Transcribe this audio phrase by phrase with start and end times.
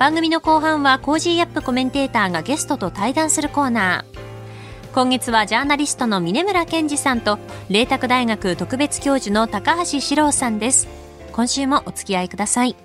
[0.00, 4.94] 番組の後半は Cozy up コメンテーターがゲストと対談するコーナー。
[4.94, 10.88] 今月はジャーナリストの峯村健司さんと麗澤大学特別教授の高橋史朗さんです。
[11.32, 12.76] 今週もお付き合いください。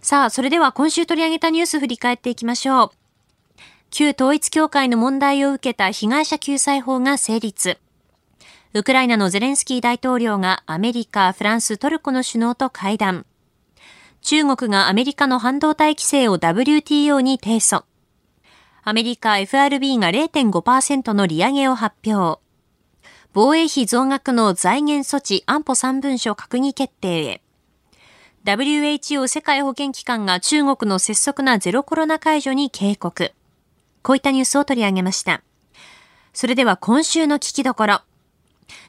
[0.00, 2.90] さあそれでは今週取り上げたニュース振り返っていきましょう。
[3.90, 7.78] 旧統一教会の問題を受けた被害者救済法が成立。
[8.74, 13.24] ウクライナのゼレンスキー大統領がアメリカ、フランス、トルコの首脳と会談。
[14.22, 17.84] 中国がアメリカの半導体規制を WTO に提訴。
[18.82, 22.40] アメリカ FRB が0.5%の利上げを発表。
[23.32, 27.42] 防衛費増額の財源措置安保3文書閣議決定へ。
[28.44, 33.32] WHO 世界保健機関が中国の拙速なゼロコロナ解除に警告。
[34.02, 35.42] こういったニュースを取り上げました。
[36.32, 38.00] それでは今週の聞きどころ。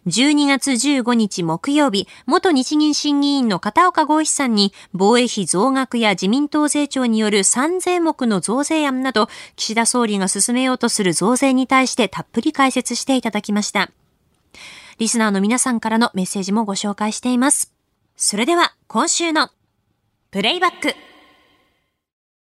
[0.08, 13.92] 12月15日木曜日、元日銀審議員の片岡剛志さんに防衛費増額や自民党税調による3税目の増税案など、岸田総理が進めようとする増税に対してたっぷり解説していただきました。
[14.98, 17.74] リスナーの皆さんからのメッセージもご紹介しています。
[18.16, 19.50] それでは今週の
[20.30, 21.11] プレイバック。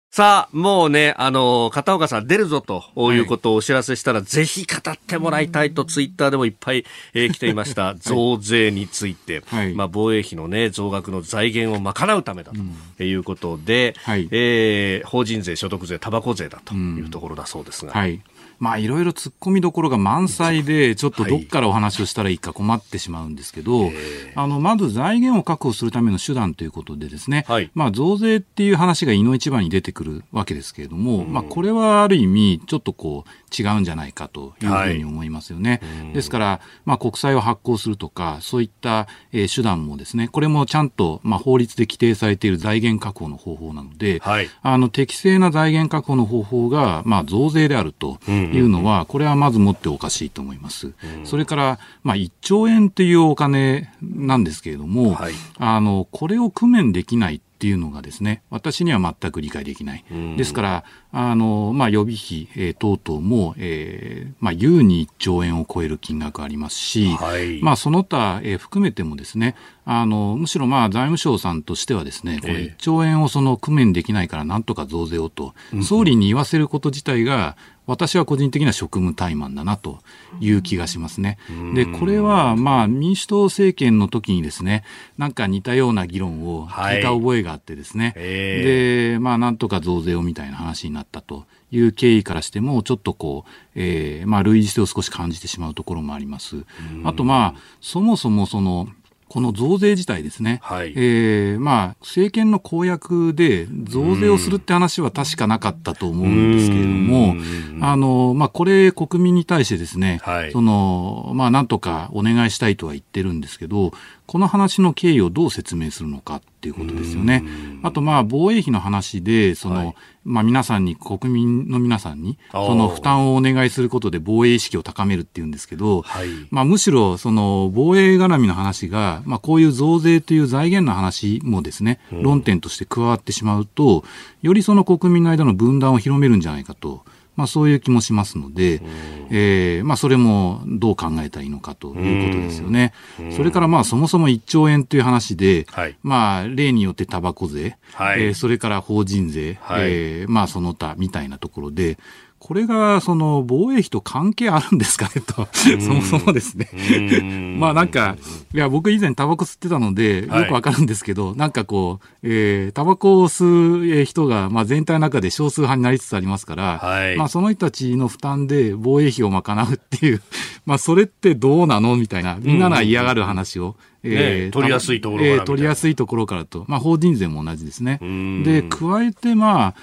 [0.10, 7.94] さあ、もうね、あの、片岡さん出るぞということをお知らせしたら、はい、ぜひ語ってもらいたいとツイッターでもいっぱい、えー、 来ていました。
[7.96, 12.52] 増税について、はい、まあ、防衛費のね、増額の財源を賄うためだ
[12.98, 17.92] ということで、うんはい、えー、法人税、所得税、タバコ税だというところだそうですが。
[17.92, 18.22] うんはい
[18.60, 23.94] まあいろいろ突っ込みどころが満載で、ちょっとどっからお話をしたらいいか困ってしまうんですけど、はい、
[24.36, 35.82] あの、まず財源を確保するための手段ということでですね、はい、まあ増税っていう話がいの一番に出てくるわけですけれども、うん、まあこれはある意味、ちょっとこう、違うんじゃないかというふうに思いますよね。
[36.04, 50.94] はい、ですから、まあ国債を発行するとか、そういった、えー、手段もですね、これもちゃんと、まあ法律で規定されている財源確保の方法なので、あの、適正な財源確保の方法が、まあ増税であるというのは、これはまずもっておかしいと思います。
[51.24, 60.06] それから、まあ、1兆円っていうお金なんですけれども、はい、あの、これを工面できないっていうのがですね、私には全く理解できない。
[60.38, 69.56] ですから、あの、まあ、予備費、えー、等々も、えー、まあ、優に1兆円を超える金額ありますし、はい、まあ、その他、えー、含めてもですね、
[69.86, 77.58] あの、むしろまあ、財務省さんとしてはですね、これ1兆円をその工面できないからなんとか増税をと、総理に言わせること自体が、
[77.88, 80.00] 私は個人的には職務怠慢だなと
[80.40, 81.40] いう気がしますね。
[81.74, 84.84] で、これは、まあ、民主党政権の時にですね、
[85.18, 96.66] なんか似たような議論を聞いた覚えがあってですね、はい、で、まあ、なんとか増税をみたいな話になったという経緯からしても、ちょっとこう、えー、まあ、類似性を少し感じてしまうところもあります。
[97.06, 98.90] あと、まあ、そもそもその、
[99.30, 107.36] この増税自体ですね、はい、えー、まあ、政権の公約で増税をするって話は確かなかったと思うんですけれども、
[107.82, 113.92] あの、まあ、これ国民に対してですね、はい、その、まあ、なんとかお願いしたいとは言ってるんですけど、
[114.28, 117.46] この話の経緯をどう説明するのかっていうことですよね。
[117.82, 119.96] あと、まあ、防衛費の話で、その、はい、
[120.26, 134.04] まあ、皆さんに、国民の皆さんに、その負担をお願いすることで防衛意識を高めるっていうんですけど、はい、まあ、むしろ、その、防衛絡みの話が、まあ、こういう増税という財源の話もですね、論点として加わってしまうと、
[134.42, 137.06] よりその国民の間の分断を広めるんじゃないかと。
[137.38, 138.82] まあ、そういう気もしますので、
[139.30, 142.94] えーまあ、それもどう考えたらいいのかということですよね。
[143.36, 151.98] それからまあそもそも1兆円という話で、はい、まあ、例によってタバコ税、はい、えー、それから法人税、はい、えー、まあ、その他みたいなところで、
[152.40, 155.48] これがその防衛費と関係あるんですかねと、
[155.82, 157.58] そもそもですね。
[157.58, 158.16] まあなんか、
[158.54, 170.22] いや、僕以前タバコ吸ってたので、よくわかるんですけど、はい、なんかこう、えー、タバコを吸う人が、まあ全体の中で少数派になりつつありますから、はい、まあその人たちの負担で防衛費を賄うっていう、
[170.66, 173.76] まあそれってどうなのみたいな、みんなが嫌がる話を。
[174.04, 176.64] えー、取りやすいところから、えー、取りやすいところからと。
[176.68, 178.00] まあ法人税も同じですね。
[178.46, 179.76] で、加えてまあ、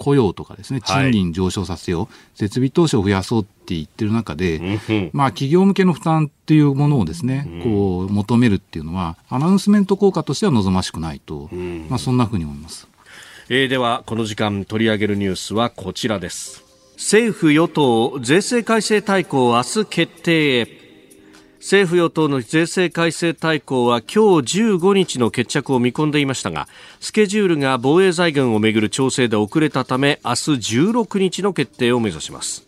[0.00, 4.80] 雇用とかですね、賃金上昇させよう、はい、設備投資を増やそうって言ってる中で、
[5.12, 11.50] まあ企業向けの負担っていうものをですね、こう求めるっていうのは、アナウンスメント効果としては望ましくないと、
[11.90, 12.88] まあそんなふうに思います。
[13.50, 16.64] えー、では、この時間取り上げるニュースはこちらです。
[16.96, 20.79] 政府与党税制改正大綱明日決定
[21.60, 26.68] 政府与党の税制改正大綱は今日15日の決着を見込んでいましたが
[27.00, 32.66] スケジュールが防衛財源をめぐる調整で遅れたため明日16日の決定を目指します、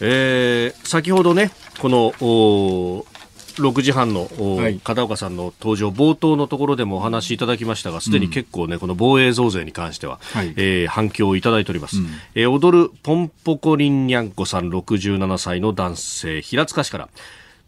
[0.00, 17.08] えー、先ほどねこの6時半の、はい、片岡さんの登場冒頭のところでもお話しいただきましたがすでに結構ね、うん、この防衛増税に関しては、はい、えー、反響をいただいております、うん、えー、踊るポンポコリンニャンコさん67歳の男性平塚市から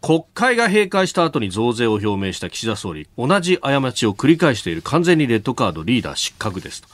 [0.01, 6.87] 国会が閉会した後に増税を表明した岸田総理同じ過ちを繰り返している完全にレッドカードリーダー失格ですと、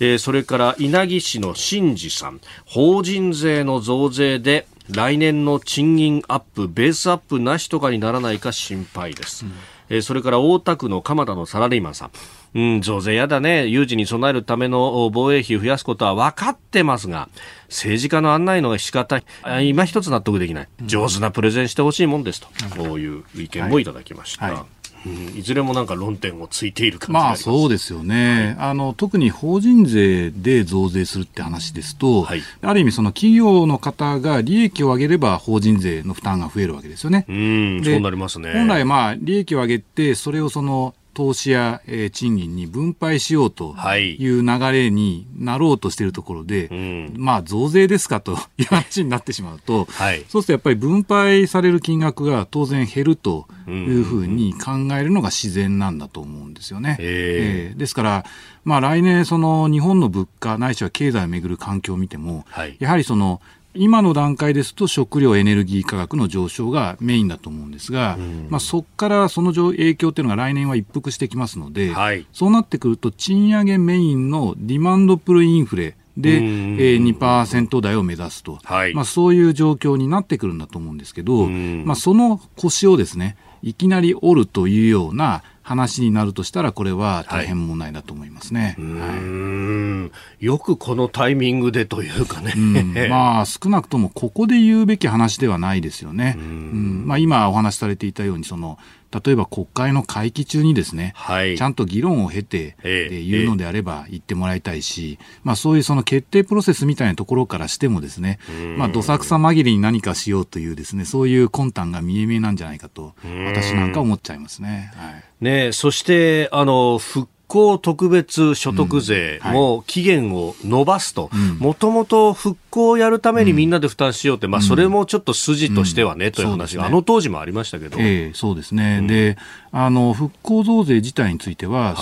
[0.00, 9.52] うん、えー、それから稲城市の新次さん法人税の増税で来年の賃金アップベースアップなしとかにならないか心配です、うん、
[9.90, 12.10] えー、それから大田区の鎌田のサラリーマンさん
[12.56, 13.66] うん、増税やだね。
[13.66, 17.28] 有事に備えるための防衛費を増やすことは分かってますが、
[17.68, 19.20] 政治家の案内の仕方、
[19.62, 20.68] 今一つ納得できない。
[20.86, 24.46] 上手なプレゼンしてほしいもんですと、こういう意見もいただきました。
[24.46, 24.54] はい。
[24.54, 25.38] はい。
[25.38, 37.24] いずれもなんか論点をついている感じまあそうですよね、はい、あの特に法人税で増税するって話ですと、はい、ある意味、その企業の方が利益を上げれば法人税の負担が増えるわけですよね。
[37.28, 38.52] うんそうなりますね。
[38.52, 44.16] 本来、まあ、利益を上げて、それをその投資や、えー、賃金に分配しようとい。
[44.28, 56.98] う流れになろうとしているところで、はい、まあ増税ですかと いう話になってしまうと、はい、そうするとやっぱり分配される金額が当然減るというふうに考えるのが自然なんだと思うんですよね。
[57.00, 58.24] えー、ですから、
[58.64, 63.40] まあ来年その日本の物価ないしは経済をめぐる環境を見ても、はい、やはりその
[63.76, 88.76] 今の段階ですと食料エネルギー価格の上昇がメインだと思うんですが、うん、まあ、そこからその影響というのが来年は一服してきますので、はい、そうなってくると賃上げメインのディマンドプルインフレで、えー、2%台を目指すと、はい、まあ、そういう状況になってくるんだと思うんですけど、まあ、その腰をですねいきなり折るというような話になるとしたら、これは大変問題だと思いますね。
[88.78, 90.08] は
[90.40, 93.08] い、よくこのタイミングでというかね。
[93.10, 96.36] まあ、少なくともここで言うべき話ではないですよね。
[96.38, 98.78] うんまあ、今お話しされていたように、その、
[99.12, 108.38] 例えば国会の会期中にですね、はい、ちゃんと議論を経て、えー、言うのであれば言ってもらいたいし、まあ、そういうその決定プロセスみたいなところからしてもですね、
[108.76, 113.14] まあ、どさくさ紛れに何かしようというですね、そういう魂胆が見え見えなんじゃないかと、
[113.46, 114.92] 私なんか思っちゃいますね。
[114.96, 129.36] はい、ねそして、あの、復興特別所得税も期限を延ばすと、もともと復興をやるためにみんなで負担しようって、まあ、それもちょっと筋としてはね、という話が、あの当時もありましたけど、えー、そうですね、で
[129.70, 131.94] あの復興増税自体については、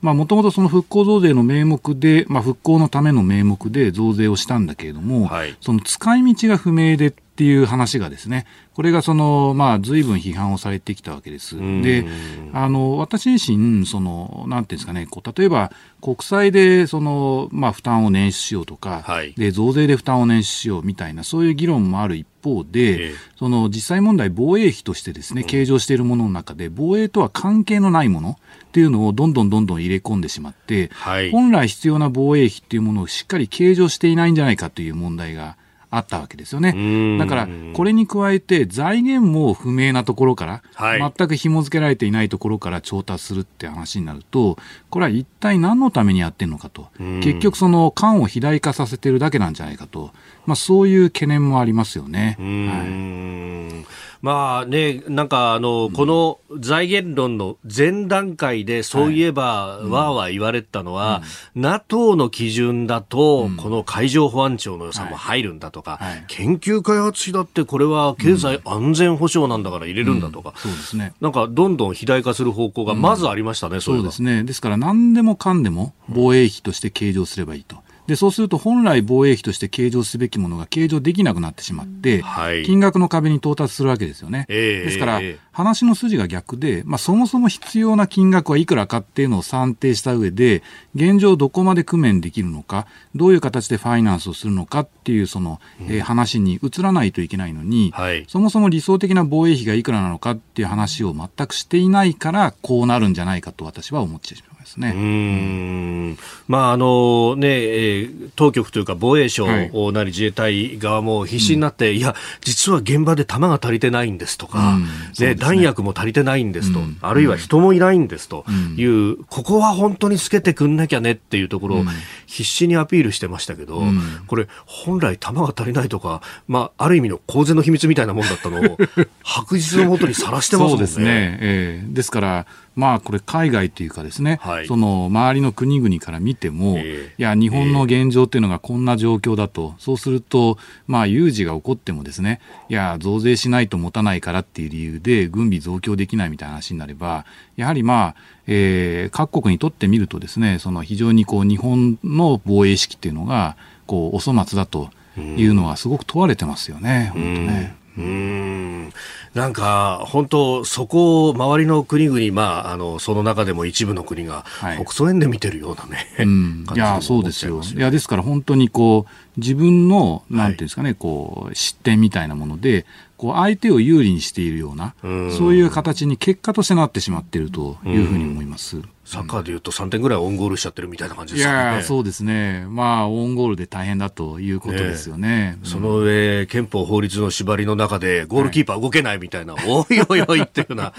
[0.00, 11.54] もともとその復興増税の名目で、まあ、復興のための名目で増税をしたんだけれども、はい、その使い道が不明でっていう話がですね、これがその、まあ、随分批判をされてきたわけです。
[11.82, 12.04] で、
[12.52, 15.70] あの、私自身、その、なんていうんですかね、こう、例えば、
[16.02, 35.56] 国債で、その、まあ、負担を捻出しようとか、はい、で、増税で負担を捻出しようみたいな、そういう議論もある一方で、えその、実際問題、防衛費としてですね、計上しているものの中で、防衛とは関係のないものっていうのをどんどんどんどん入れ込んでしまって、はい、本来必要な防衛費っていうものをしっかり計上していないんじゃないかという問題が、
[35.90, 37.18] あったわけですよね。
[37.18, 44.58] だから、これに加えて財源も不明なところから、はい、全く紐付けられていないところから調達するって話になると、
[44.90, 46.88] これは一体何のためにやってるのかと、
[47.22, 50.10] 結局その官を肥大化させてるだけなんじゃないかと、
[50.46, 52.36] まあそういう懸念もありますよね。
[52.38, 54.08] はい。
[54.20, 61.22] まあね、なんかあの、この財源論の前段階で、そういえば、わーわー言われたのは、
[61.54, 71.12] NATO の基準だと、この海上保安庁の予算も入るんだとか、研究開発費だってこれは経済安全保障なんだから入れるんだとか、そうですね。
[71.20, 74.44] なんかどんどん肥大化する方向がまずありましたね、そうですね。
[74.44, 77.76] ですから何でもかんでも防衛費として計上すればいいと。
[78.08, 84.46] で、そうすると本来防衛費として計上すべきものが計上できなくなってしまって、はい、金額の壁に到達するわけですよね。
[84.48, 85.20] えー、ですから、
[85.52, 90.62] 話の筋が逆で、まあ、そもそも必要な金額はいくらかっていうのを算定した上で、
[90.94, 104.92] 現状どこまで工面できるのか、どういう形でファイナンスをするのかっていうその、うん、えー、話に移らないといけないのに、はい、そもそも理想的な防衛費がいくらなのかっていう話を全くしていないから、こうなるんじゃないかと私は思ってしまいますね。
[104.94, 106.18] うん。
[106.46, 109.46] まああのね、えー、当局というか防衛省
[109.92, 115.26] なり自衛隊側も必死になって、いや、実は現場で弾が足りてないんですとか、うん。
[115.26, 118.44] ね、弾薬も足りてないんですと、あるいは人もいないんですと
[118.76, 121.84] いう、ここは本当につけてくんなきゃねっていうところを
[122.26, 123.82] 必死にアピールしてましたけど、
[124.26, 128.78] これ、本来弾が足りないとか、まあ、ある意味の公然の秘密みたいなもんだったのを、
[129.22, 130.86] 白日のもとにさらしてますもんね。
[130.86, 131.38] そうですね。
[131.40, 132.46] えー、ですから、
[132.78, 148.14] まあ、これ海外というかですね、はい、その周りの国々から見ても、えー、いや日本の現状っていうのがこんな状況だと、そうすると、まあ、有事が起こってもですねいや増税しないと持たないからっていう理由で軍備増強できないみたいな話になればやはりまあ
[148.50, 153.56] えー、各国にとってみるとですねその非常にこう日本の防衛意識っていうのが
[153.86, 157.77] こうお粗末だというのはすごく問われてますよね、本当ね。
[157.98, 158.92] うん。
[159.34, 164.44] なんか本当、そこを周りの国々、まあ、あのその中でも一部の国が、
[164.82, 172.86] 北総園で見てるようなね、うん、 いやそうですよ、いやですから本当にこう自分のなんていうんですかね、はい、こう失点みたいなもので、
[173.18, 178.80] こう相手を有利にしているような、うそういう形に結果としてなってしまっているというふうに思います。
[179.04, 181.72] サッカーでいうと3点ぐらいオンゴールしちゃってるみたいな感じですかね。
[181.72, 182.66] いやそうですね。
[182.68, 185.28] まあ、オンゴールで大変だということですよね。
[185.28, 190.92] ねその上、憲法法律の縛りの中で、ゴールキーパー動けないみたいな、はい、おいおいおいっていうような、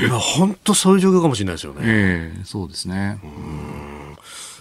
[0.00, 1.80] いや、本当そういう状況かもしれないですよね。
[1.84, 3.18] ええー、そうですね。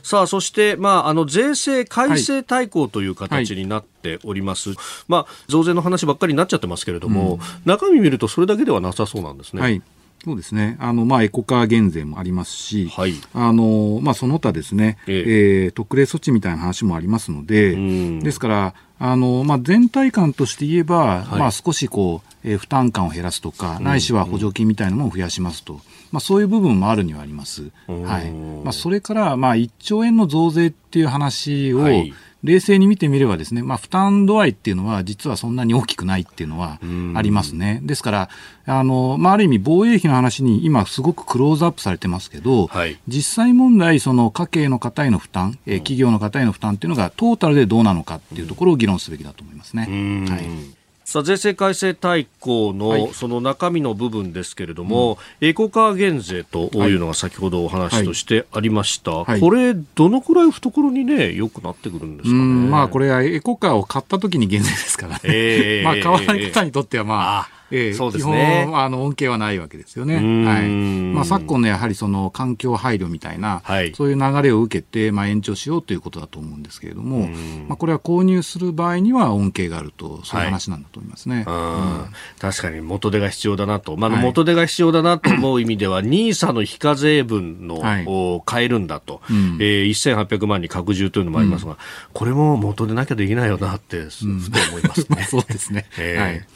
[0.03, 4.70] さあ、そして、まあ、あの、税制改正大綱という形になっております。
[4.70, 9.62] はいはい、まあ、増税の話ばっかりになっちゃってますけれども、うん、中身見るとそれだけではなさそうなんですね。
[9.62, 9.81] はい
[10.24, 10.77] そうですね。
[10.79, 17.75] あの、まあ、エコカー減税もありますし、はい、あの、まあ、その他ですね、えええー、特例措置みたいな話もありますので、
[18.20, 25.81] ですから、あの、まあ、全体感として言えば、はい、まあ、少しこう、えー、負担感を減らすとか、ないしは補助金みたいなものを増やしますと。
[26.12, 27.72] まあ、そういう部分もあるにはあります。
[27.88, 28.32] はい。
[28.32, 32.13] まあ、それから、まあ、1兆円の増税っていう話を、はい
[32.44, 36.80] 冷静に見てみればですね、まあ、負担度合いっていうのは実はそんなに大きくないっていうのは
[37.15, 37.80] ありますね。
[37.84, 38.30] ですから、
[38.65, 50.25] あの、まあ、ある意味防衛費の話に今すごくクローズアップされてますけど、はい、実際問題、その家計の方への負担、えー、企業の方への負担っていうのがトータルでどうなのかっていうところを議論すべきだと思いますね。
[50.27, 50.81] はい。
[51.12, 62.41] さあ税制改正大綱のその中身の部分ですけれども、うん、エコカー減税というのが先ほどお話としてありました、はいはい、これ、どのくらい懐にね、よくなってくるんですかね？
[62.41, 65.20] まあ、これはエコカーを買った時に減税ですからね。
[65.25, 67.61] えー、 まあ、買わない方にとっては、まあ、えー、
[67.94, 70.16] そうですね、基本あの恩恵はないわけですよね。
[70.16, 70.68] はい。
[70.68, 77.28] まあ、昨今のやはりその環境配慮みたいな、はい、そういう流れを受けて、まあ、延長しようということだと思うんですけれども、
[77.68, 81.44] まあ、これは購入する場合には恩恵があると、そういう話なんだと思いますね。
[81.46, 91.78] はい、確かに元手が必要だなと、まあ、元手が必要だなと思う意味では、ニーサの非課税分の、はい、を変えるんだと、うん、えー、1800万に拡充というのもありますが、うん、
[92.13, 95.24] これも元でなきゃできないよなって、ふと思いますね。
[95.30, 95.86] そうですね。
[95.98, 96.48] えー、はい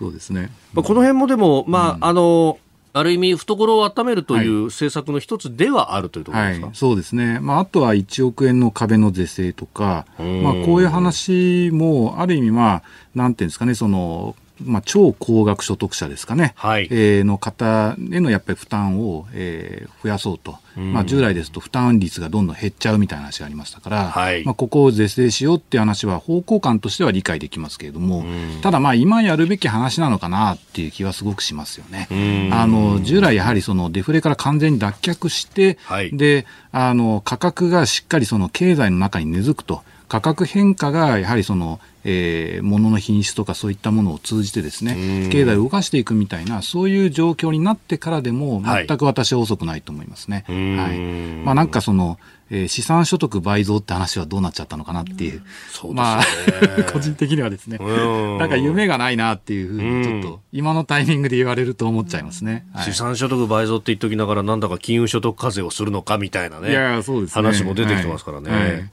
[0.00, 0.50] そうですね。
[0.72, 2.58] まあ、この辺もでも、まあ、あの、
[2.94, 12.82] ある意味、懐を温めるという政策の一つではあるというところですか、はい、そうですね、まあ、あとは1億円の壁の是正とか、まあ、こういう話も、ある意味、まあ、
[13.14, 28.24] なんていうんですかね、そのまあ、超高額所得者ですかね、はい、えー、の方へのやっぱり負担を、えー、増やそうと、まあ、従来ですと負担率がどんどん減っちゃうみたいな話がありましたから、はい、まあ、ここを是正しようっていう話は方向感としては理解できますけれども、
[28.62, 32.50] ただまあ今やるべき話なのかなっていう気はすごくしますよね。
[32.52, 39.82] あの従来やはりそのデフレから完全に脱却して、はい、であの価格がしっかりその経済の中に根付くと。
[40.10, 50.44] 価格変化がやはりその、えー、物の品質とかそういったものを通じてですね経済を動かしていくみたいなそういう状況になってからでも全く私は遅くないと思いますね。
[50.48, 50.98] はい、
[51.44, 52.18] まあ、なんかその
[52.50, 55.42] えー、資産所得倍増って話はどうなっちゃったのかなっていう。
[55.84, 56.24] うね、まあ、
[56.92, 57.78] 個人的にはですね。
[57.78, 62.66] なんか夢がないなっていうふうに、ちょっと、今のタイミングで言われると思っちゃいますね。
[62.74, 66.70] はい、資産所得倍増って言っときながら、なんだか金融所得課税をするのかみたいなね。
[66.70, 68.50] いや、そうです、ね、話も出てきてますからね。
[68.50, 68.90] はいはい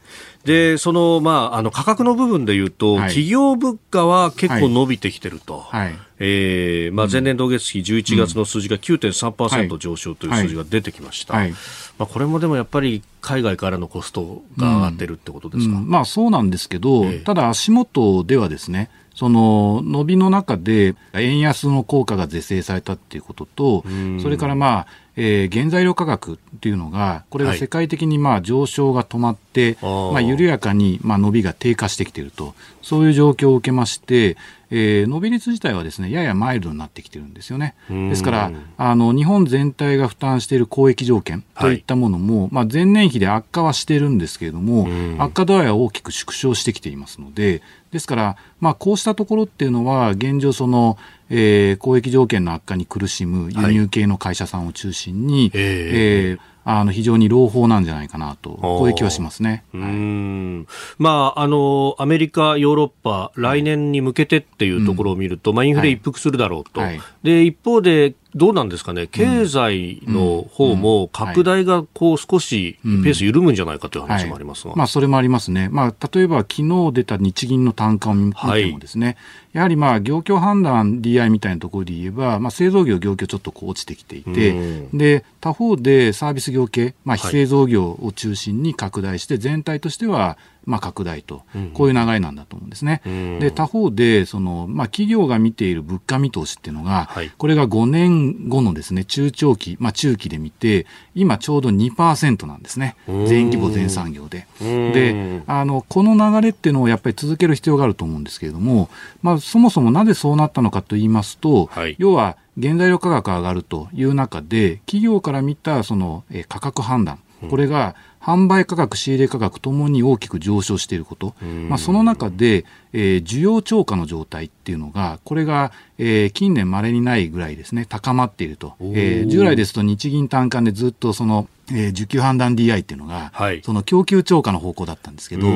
[0.47, 5.59] で、その、まあ、あの、価格の部分で言うと、はい、企業物価は結構伸びてきてると。
[5.59, 5.95] はい。
[6.19, 11.35] えー、まあ、前年同月比11月の数字が9.3%上昇という数字が出てきました。
[11.35, 11.53] はい。
[11.97, 15.83] まあ、これもでもやっぱり海外からのコストが上がってるってことですか、うん。
[15.83, 23.83] うん、まあ、そうなんですけど、えー、ただ足元ではですね、その伸びの中で円安の効果が是正されたっていうことと、
[24.21, 24.87] それからまあ、
[25.19, 34.37] えー、原材料価格っていうのが、これが世界的にまあ上昇が止まって、はい、まあ緩やかにまあ伸びが低下してきていると、そういう状況を受けまして、
[34.69, 37.73] えー、伸び率自体はですねややマイルドになってきてるんですよね。
[37.89, 44.87] ですからあの日本全体が負担している交易条件といったものも、はい、まあ、前年比で悪化はしてるんですけれども
[45.19, 50.97] 悪化度合いは大きく縮小してきていますのでですから、まあ、こうしたところっていうのは現状その、
[51.29, 59.63] えー、交易条件の悪化に苦しむ輸入系の会社さんを中心に、はい、えーあの非常に朗報なんじゃないかなと、こういう気はしますね。
[59.73, 60.67] うん、
[60.97, 66.81] まあ、あの、アメリカ、ヨーロッパ、来年に向けてっていうところを見ると、うん、まあ、インフレ一服するだろうと。
[66.81, 79.15] はい、で、一方で、どうなんですかね、経済の方も拡大がこう少しペース緩むんじゃないかという話もありますが、まあ、それもありますね、まあ、例えば昨日出た日銀の単価を見てもですね、はい、
[79.53, 91.43] やはりまあ業況判断 DI みたいなところで言えば、まあ、製造業、業況ちょっとこう落ちてきていて、で他方でサービス業系、まあ、非製造業を中心に拡大して、全体としてはまあ、拡大と、
[91.73, 93.01] こういう流れなんだと思うんですね。
[93.05, 102.97] うん、で他方でその、まあ、企業が見ている物価見通しっていうのが、はい、これが5年後のですね中長期、まあ、中期で見て今ちょうど2%なんですね。
[103.07, 104.45] 全規模全産業で。
[104.59, 108.89] であのこの流れっていうのをやっぱり続ける必要があると思うんですけれども、
[109.21, 117.19] まあ、そもそもなぜそうなったのかと言いますと、はい、要は原材料価格が上がるという中で企業から見たその、え価格判断
[117.49, 121.33] これが販売価格、仕入れ価格ともに大きく上昇していること、
[121.69, 128.73] まあ、その中で、えー、需要超過の状態っていうのが、これが、えー、近年稀にないぐらいですね、高まっていると。
[128.81, 135.47] えー、従来ですと日銀単価でずっとその、えー、需給判断 DI っていうのが、はい、その供給超過の方向だったんですけど、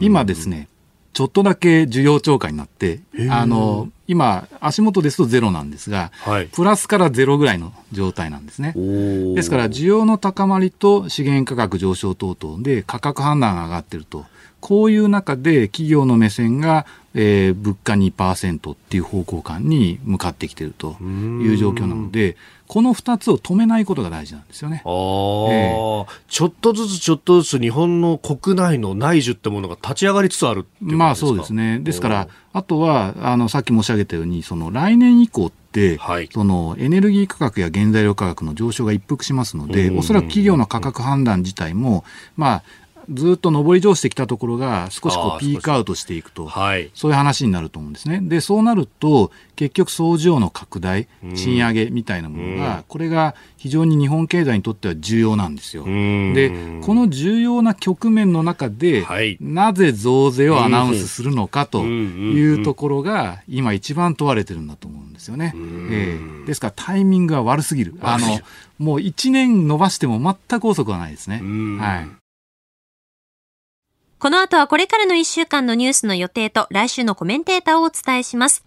[0.00, 0.68] 今ですね、
[1.12, 3.00] ちょっとだけ需要超過になって、
[3.30, 8.72] あの、今、足元ですとゼロなんですが、はい、プラスからゼロぐらいの状態なんですね。
[9.34, 14.24] ですから、需要の高まりと資源価格上昇等々で価格判断が上がっていると。
[14.60, 16.86] こういう中で企業の目線が、
[17.18, 22.36] えー、物価2%っていう方向感に向かってきているという状況なので、
[22.68, 24.82] この2つを止めないことが大事なんですよね。
[24.84, 31.78] あえー、ちょっとずつちょっとずつ日本の国内の内需ってものが立ち上がりつつあるまあそうですね。
[31.78, 42.04] ですから、あとは、あの、さっき申し上げたように、その来年以降って、はい、そのエネルギー価格や原材料価格の上昇が一服しますので、おそらく企業の価格判断自体も、
[42.36, 42.62] まあ、
[43.10, 48.20] ずっと上り調子してきたところが少しこうピークアウトしていくと、はい、そういう話になると思うんですね。
[48.22, 55.84] で、そうなると、結局総需要の拡大、賃上げみたいなものが、これが非常に日本経済にとっては重要なんですよ。
[55.84, 56.50] で、
[56.82, 65.54] この重要な局面の中で、はい、なぜ増税をアナウンスするのかというところが、今一番問われてるんだと思うんですよね。
[65.56, 67.94] えー、ですからタイミングが悪すぎる。
[68.02, 68.40] あの、
[68.78, 71.40] もう1年伸ばしても全く遅くはないですね。
[71.80, 72.25] はい。
[74.18, 78.64] この後はこれからの1週間のニュースの予定と来週のコメンテーターをお伝えします。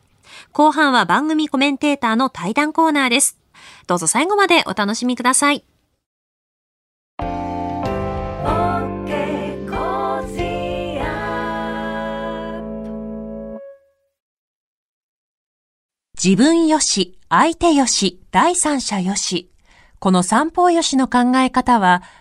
[0.52, 3.38] 後半は番組コメンテーターの対談コーナーです。
[3.88, 5.64] どうぞ最後までお楽しみください。
[16.22, 19.50] 自分よし、相手よし、第三者よし。
[20.00, 22.04] この三方よしの考え方は、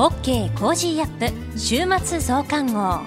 [0.00, 3.00] OK コージーアップ週末増刊号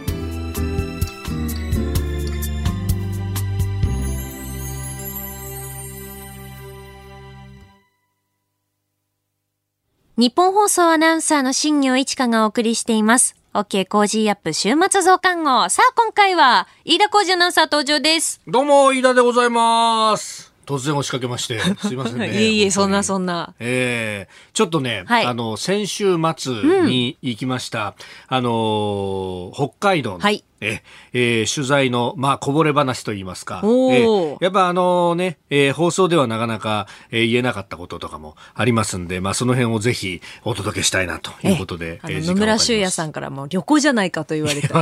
[10.18, 13.36] 日本放送アナウンサーの新業一華がお送りしています。
[13.56, 15.68] OK Cozy up 週末増刊号。
[15.70, 18.40] さあ、今回は、飯田浩司アナウンサー登場です。
[18.46, 20.53] どうも、飯田でございます。
[20.66, 22.34] 突然押しかけまして、 すいませんね。
[22.34, 23.54] いえいえ、そんなそんな。
[23.60, 26.54] ええー、ちょっとね、はい、あの、先週末
[26.86, 27.96] に行きました、
[28.30, 44.68] うん、あの、北海道の、はいええー、取材の、まあ、こぼれ話といいますか、えー、やっぱあのね、えー、放送ではなかなか、えー、言えなかったこととかもありますんで、まあ、その辺をぜひお届けしたいなということで、えー、野村修也さんからも旅行じゃないかと言われて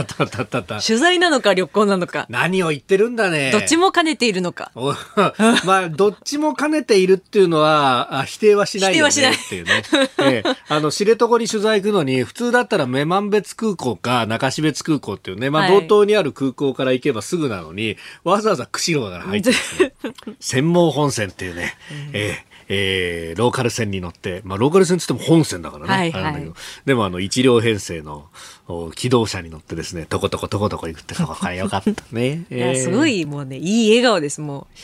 [0.86, 2.26] 取材なのか旅行なのか。
[2.30, 3.52] 何を言ってるんだね。
[3.52, 4.72] どっちも兼ねているのか。
[5.66, 9.84] まあどっちも兼ねているっていうのはあ否定はしないよねっていうね、
[10.20, 19.56] えー、あの知床に取材行くのに普通だったら女満別空港か中標津空港っていうね、まあ、道東にある空港から行けばすぐなのに、わざわざ釧路から入って、ね、
[20.40, 21.76] 専門本線っていうね、
[22.14, 25.94] えーえー、ローカル線に乗って、まあ、ローカル線って言っても本線だからね。
[25.94, 26.52] はいはい、
[26.86, 28.30] でも、あの、一両編成の
[28.96, 32.46] 機動車に乗ってですね、とことことことこ行くって、そこからよかったね。
[32.50, 34.78] えー、すごい、もうね、いい笑顔です、もう。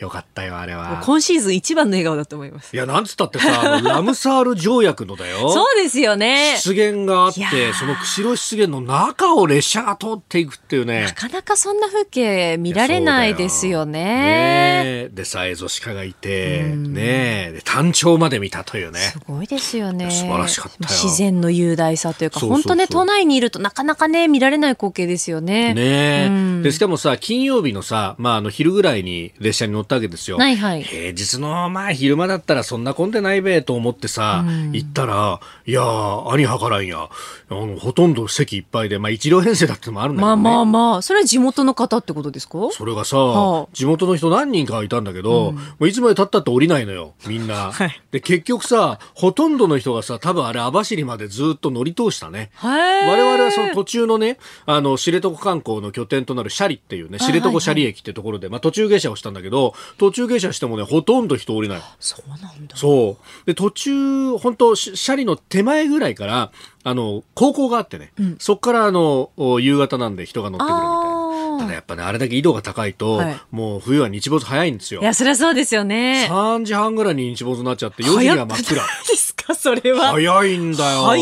[0.00, 1.02] よかったよ、あれは。
[1.04, 2.74] 今シーズン一番の笑顔だと思います。
[2.74, 5.50] いや、なんつったってさ、 ラムサール条約のだよ。
[5.52, 6.54] そうですよね。
[6.58, 11.02] 湿原があって、その釧路湿原の中を列車が通っていくっていうね。
[11.02, 14.02] なかなかそんな風景見られないですよね。
[14.04, 19.00] ねでさ、エゾシカがいて、ねで、単調まで見たというね。
[19.00, 20.10] すごいですよね。
[20.10, 25.74] 素晴らしかった自然の雄大さというか、本当ね、都内にいるとなかなかね、見られない光景ですよね。
[25.74, 30.36] ねで、しかもさ、金曜日のさ、まあ、あの、昼ぐらいに列車に乗ったわけですよ。
[30.36, 30.70] はいはい。
[30.74, 35.82] はい、平日のまあ昼間だったらそんな混んでないべと思ってさ、うん、行ったらいや
[36.30, 37.08] 兄はからんや。
[37.50, 41.02] あのほとんど席いっぱいで、まあ、一両編成だってのもあるんだけど、ね、まあまあまあ。
[41.02, 42.68] それは地元の方ってことですか？
[42.72, 52.50] それがさ、はあ、地元の人何人かいたんだけど、うん、もういつまでたったって降りないのよみんな、 はい、で結局さほとんどの人がさ多分あれ網走までずっと乗り通したね。
[52.62, 61.82] 我々はその途中のねあの知床観光の拠点となる斜里っていうね知床斜里駅ってところで、まあ、途中下車をしたんだけど途中下車してもねほとんど人降りない。
[62.00, 62.76] そうなんだ。
[62.76, 63.46] そう。
[63.46, 66.52] で途中本当シャリの手前ぐらいから
[66.84, 71.28] あの高校があってね、うん、そこからあの夕方なんで人が乗ってくるみたいな。
[71.58, 75.00] ただやっぱね、あれだけ緯度が高いと、はい、もう冬は日没早いんですよ。
[75.00, 76.28] いや、そりゃそうですよね。
[76.30, 78.82] 3時半ぐらいに日没になっちゃって、4時には真っ暗。
[79.48, 80.12] か、それは。
[80.12, 81.02] 早いんだよ。
[81.04, 81.18] 早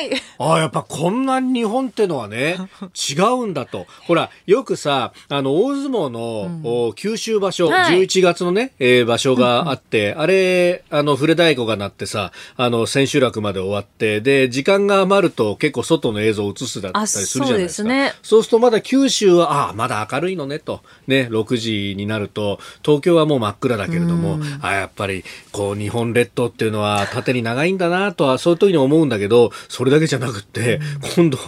[0.00, 0.22] い。
[0.38, 2.56] ああ、やっぱこんなに日本ってのはね、
[3.10, 3.86] 違うんだと。
[4.06, 17.88] ほら、よくさ、あの、大相撲の、うん、九州場所、はい、11月のね、えー、場所があって、うん、あれ、あの、触れ太鼓が鳴ってさ、あの、千秋楽まで終わって、で、時間が余ると結構外の映像を映すだったりするじゃないですか。
[17.88, 18.12] そうですね。
[18.22, 30.80] そうするとまだ九州は、ああ、まだ明るいのねと、ね、6時になると、東京はもう真っ暗だけれども、あやっぱり、こう、日本列島っていうのは縦に長いんだなとは、そういう時に思うんだけど、それだけじゃなくて、
[31.16, 31.38] 今度、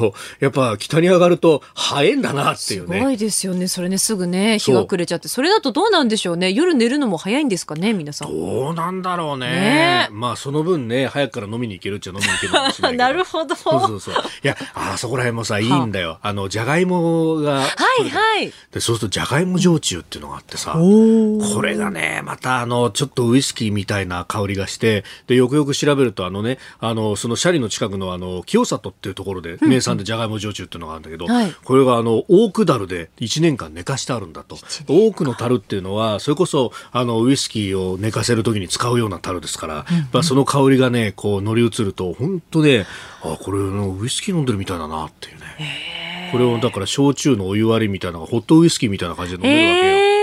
[0.41, 2.99] やっぱ北に上がると、早いんだなっていうね。
[2.99, 3.69] すごいですよね。
[3.69, 6.53] それね、すぐね、日が暮れちゃって、それだとどうなんでしょうね。
[6.53, 8.29] 夜寝るのも早いんですかね、皆さん。
[8.29, 9.49] どうなんだろうね。
[9.51, 13.55] ねまあ、その分ね、早くから飲みに行けるっちゃ飲みに行けるかもしれない なるほど。
[13.55, 14.15] そうそうそう。
[14.15, 16.19] いや、あそこら辺もさ、いいんだよ。
[16.23, 17.61] あの、じゃがいもが。
[17.61, 17.67] は
[18.01, 18.53] いはい。
[18.73, 34.59] で、そうすると、じゃがいも焼酎っていうのがあってさ、これがね、またあの、ちょっとウイスキーみたいな香りがして、で、よくよく調べると、あのね、あの、そのシャリの近くのあの、清里っていうところで、名産でじゃがいも焼酎っていうのがあるんだけど、はい、これがあの、オークダルで1年間寝かしてあるんだと。
[34.89, 42.87] 多くの樽っていうのは、それこそ、あの、ウイスキーを寝かせるときに使うような樽ですから、うんうん、まあ、その香りがね、こう乗り移ると、本当ね、
[43.23, 46.03] あ、これのウイスキー飲んでるみたいだなっていうね。
[46.33, 49.97] これをだから焼酎のお湯割りみたいなホットウイスキーみたいな感じで飲めるわけよ。
[49.99, 50.22] えー、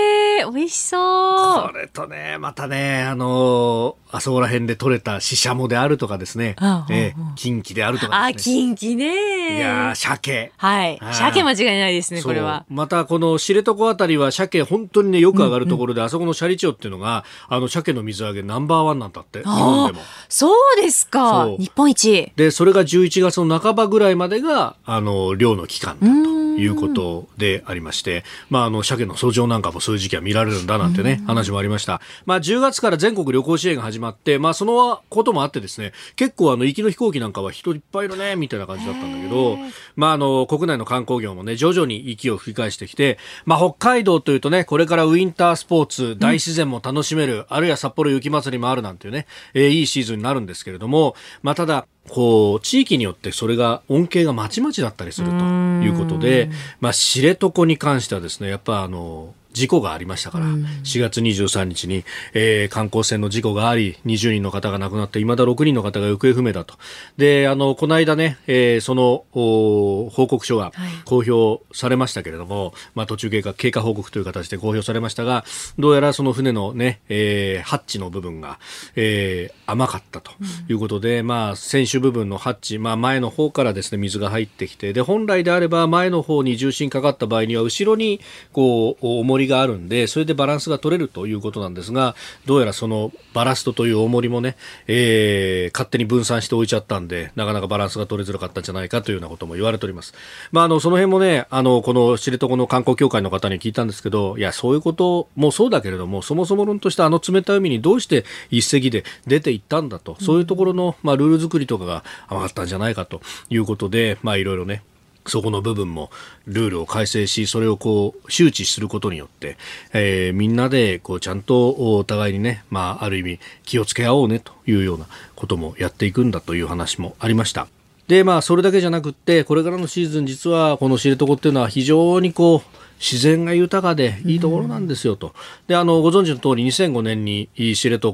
[0.51, 1.69] 美味しそう。
[1.69, 6.55] これとね、またね、あのー、あそこら辺で取れたししゃもであるとかですね、
[6.89, 9.57] えー、近畿であるとか、ね、あ、近畿ね。
[9.57, 10.51] いや鮭。
[10.57, 10.99] はい。
[11.11, 12.65] 鮭間違いないですね、これは。
[12.69, 19.99] またこの知床あたりは鮭本当にね、よく上がるところで、うんうん、あそこの斜里町っていうのが、あの鮭の水揚げナンバーワンなんだって、日本でも。
[20.27, 21.47] そうですか。
[21.59, 22.31] 日本一。
[22.35, 26.48] で、それが11月の半ばぐらいまでが、あの、漁の期間だと。
[26.59, 32.01] いうことでありまして、まあ、あの、鮭の遡上なんかもそういう時期は見られるんだなんてね、話もありました。
[32.25, 39.57] まあ、10月から全国旅行支援が始まって、まあ、そのこともあってですね、結構あの、行きの飛行機なんかは人いっぱいいるね、みたいな感じだったんだけど、
[39.95, 66.75] まあ、あの、国内の観光業もね、徐々に息を吹き返してきて、まあ、北海道というとね、これからウィンタースポーツ、大自然も楽しめる、うん、あるいは札幌雪まつりもあるなんていうね、えー、いいシーズンになるんですけれども、まあ、ただ、こう、地域によってそれが恩恵がまちまちだったりするということで、まあ、知床に関してはですね、やっぱあの、事故がありましたから、うん、4月23日に、えー、観光船の事故があり、20人の方が亡くなって、いまだ6人の方が行方不明だと。
[67.17, 70.71] で、あの、この間ね、えー、その、報告書が
[71.05, 75.43] 公表されましたけれども、はい、まあ途中経過、経過報告という形で公表されましたが、
[75.79, 78.59] どうやらその船のね、えー、ハッチの部分が、
[78.95, 80.31] えー、甘かったと
[80.67, 88.19] いうことで、うん、まあ、船首部分のハッチ、まあ前の方からですね、水が入ってきて、で、本来であれば前の方に重心かかった場合には、後ろに、
[88.53, 94.55] こう、重りがあるんで、それでバランスが取れるということなんですが、どうやらそのバラストという重りもね、
[94.87, 100.13] えー、勝手に分散しておいちゃったんで、なかなかバランスが取れづらかったんじゃないかというようなことも言われております。
[100.51, 114.83] まあ、あの、その辺もね、あの、この知床の観光協会の方に聞いたんですけど、いや、そういうこともそうだけれども、そもそも論としてあの冷たい海にどうして一隻で出ていったんだと、そういうところの、まあ、ルール作りとかが甘かったんじゃないかということで、まあ、いろいろね、
[115.29, 116.09] そこの部分も
[116.45, 119.57] ルールを改正し、それをこう周知することによって、
[119.93, 127.67] えー、みんなでこうちゃんとお互いにね、まあ、ある意味気をつけ合おうねというようなこともやっていくんだという話もありました。
[128.07, 135.33] で、まあ、それだけじゃなくって、これからのシーズン、実はこの知床っていうのは非常にこう、自然が豊かでいいところなんですよと。
[135.67, 138.09] で、あの、ご存知の通り2005年に知床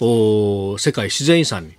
[0.00, 1.74] を世界自然遺産に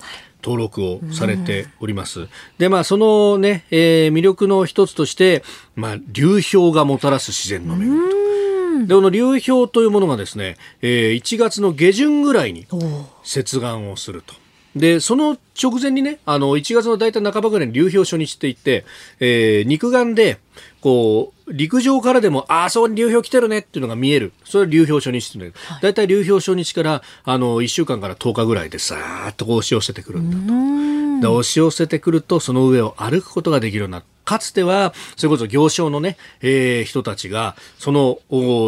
[0.45, 2.27] 登録をされております。
[2.59, 5.43] で、まあ、そのね、えー、魅力の一つとして、
[5.75, 7.77] まあ、流氷がもたらす自然の恵
[8.79, 8.87] み。
[8.87, 12.67] で、この流氷というものがですね、えー、1月の下旬ぐらいに
[13.23, 14.35] 接岸をすると。
[14.75, 18.85] で、その直前にね、あの、1月の大体半ばぐらいに流氷初日って言って、
[19.19, 20.37] えー、肉眼で、
[20.85, 24.33] こう、陸上からでも、ああ、そこに流氷来てるねっていうのが見える。
[24.43, 30.37] それは流氷初日っていうのはい、大体流氷初日から、あの、1週間から10日ぐらいでさーっとこう押し寄せてくるんだ
[31.17, 31.21] と。
[31.21, 34.05] で、押し寄せてくると、その上を歩くことができるようになる。
[34.25, 38.19] かつては、それこそ行商のね、えー、人たちが、その、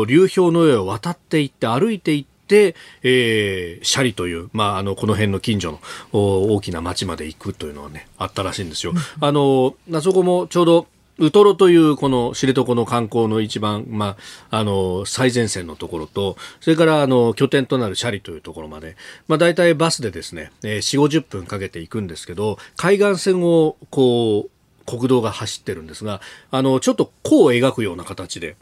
[0.08, 5.80] 流氷の上を渡っていって、歩いていって、で、えー、シャリという、まあ、あの、この辺の近所の
[6.14, 8.94] 大きな町まで行くというのはね、あったらしいんですよ。
[9.20, 10.88] あの、あそこもちょうど、
[11.20, 14.18] ウトロというこの知床の観光の一番、ま
[14.50, 18.96] あ、あの、最前線のところと、それからあの、拠点となるシャリというところまで、
[19.28, 24.57] まあ、大体バスでですね、えー、4、50分かけて行くんですけど、海岸線をこう、
[24.88, 28.56] 国道が走ってるんですが、あの、ちょっと弧を描くような形で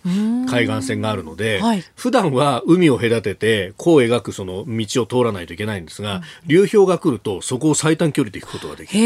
[0.50, 9.06] 海岸線があるので、はい、普段は海を隔てて弧を描くその道を通らないといけないんですが、うん、流氷が来るとそこを最短距離で行くことができる。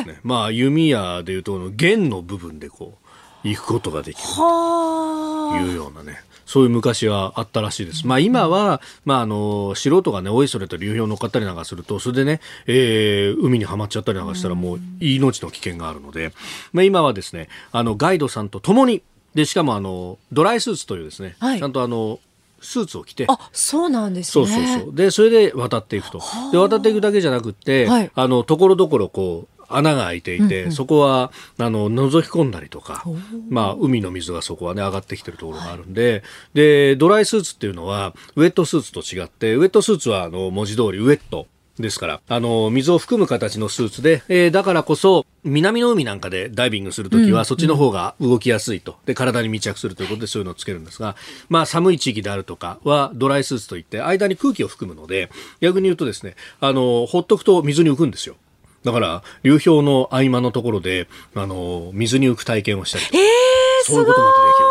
[0.00, 0.20] ですね。
[0.22, 2.98] まあ、弓矢でいうと、弦の部分でこ
[3.44, 6.20] う、行くことができるというようなね。
[6.50, 8.08] そういう昔はあったらしいです。
[8.08, 16.32] まあ今は、まああの、素人がね、おいそれと流氷乗っかったりなんかすると、それでね、えー、海にはまっちゃったりなんかしたらもう命の危険があるので、
[16.72, 22.18] まあ今はですね、あの、ガイドさんと共に、で、しかもあの、ドライスーツというですね、はい、ちゃんとあの、
[22.60, 23.26] スーツを着て。
[23.28, 24.46] あ、そうなんですね。
[24.46, 24.92] そうそうそう。
[24.92, 26.20] で、それで渡っていくと。
[26.50, 33.04] で、渡っていくだけじゃなくて、はい、あの、ところどころこう、穴が開いていて、うんうん、そこはあの覗き込んだりとか、
[33.48, 36.22] まあ、海の水がそこはね上がってきてるところがあるんではい、
[36.54, 41.46] でドライスーツっていうのはウェットスーツと違ってウェットスーツはあの文字通りウェット
[41.80, 48.96] ですから、あの、水を含む形のスーツで、えー、だからこそ、南の海なんかでダイビングするときは、そっちの方が動きやすいと。
[49.06, 51.16] で、体に密着するということでそういうのをつけるんですが、
[51.48, 55.30] まあ、寒い地域であるとかは、ドライスーツといって、間に空気を含むので、
[55.60, 58.36] 逆に言うとですね、あの、ほっとくと水に浮くんですよ。
[58.84, 64.70] だから、流氷の合間のところで、あの、水に浮く体験をしたりとか、えー、そういうことまでできる。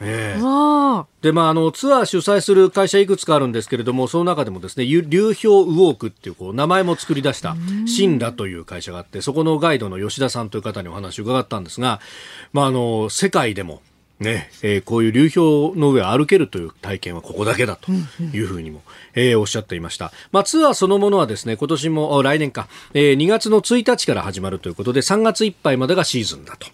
[0.00, 7.56] えー、で、まあ、あの、ツアー主催する会社いくつかあるんですけれども、その中でもですね、流氷ウォークっていう、こう、名前も作り出した、
[7.86, 12.00] シンラという会社があって、そこのガイドの吉田さんという方にお話を伺ったんですが、
[12.52, 13.80] まあ、あの、世界でも、
[14.18, 18.80] ねえー、こういう流氷の上を歩けるという体験はここだけだというふうにも、
[19.14, 20.10] えー、おっしゃっていました。
[20.32, 26.66] まあ、ツアーそのものはですね、今年も、来年か、えー、2月の1日から始まるということで、3月いっぱいまでがシーズンだと、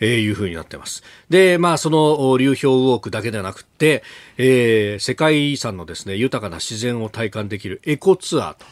[0.00, 1.02] えいうふうになってます。
[1.30, 4.02] で、まあ、その流氷ウォークだけではなくて、
[4.36, 8.66] え世界遺産のですね、豊かな自然を体感できるエコツアーと。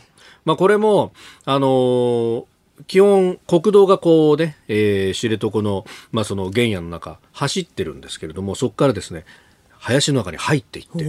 [0.45, 1.13] まあ、これも、
[1.47, 2.47] あの
[2.87, 9.25] 基本、国道がこうね、えー、知床の、まあ、その原野の中、走ってるんですけれども、そこからですね、
[9.79, 11.07] 林の中に入っていって、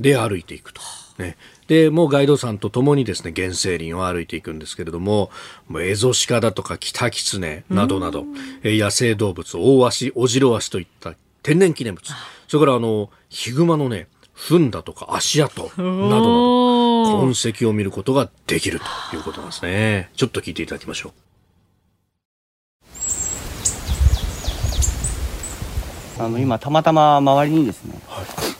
[0.00, 0.80] で、歩いていくと。
[1.18, 1.36] ね。
[1.68, 5.30] で、もうガイドさんと共にですね、原生林を歩いていくんですけれども、
[5.68, 8.24] もうエゾシカだとかキタキツネなどなど、
[8.62, 12.12] え野生動物、オオワシ、オジロワシといった天然記念物、
[12.48, 16.83] それからあの、ヒグマのね、糞だとか足跡などなど
[17.20, 20.10] 痕跡を見ることができるということなんですね。
[20.16, 21.12] ちょっと聞いていただきましょう。
[26.24, 27.98] あの今たまたま周りにですね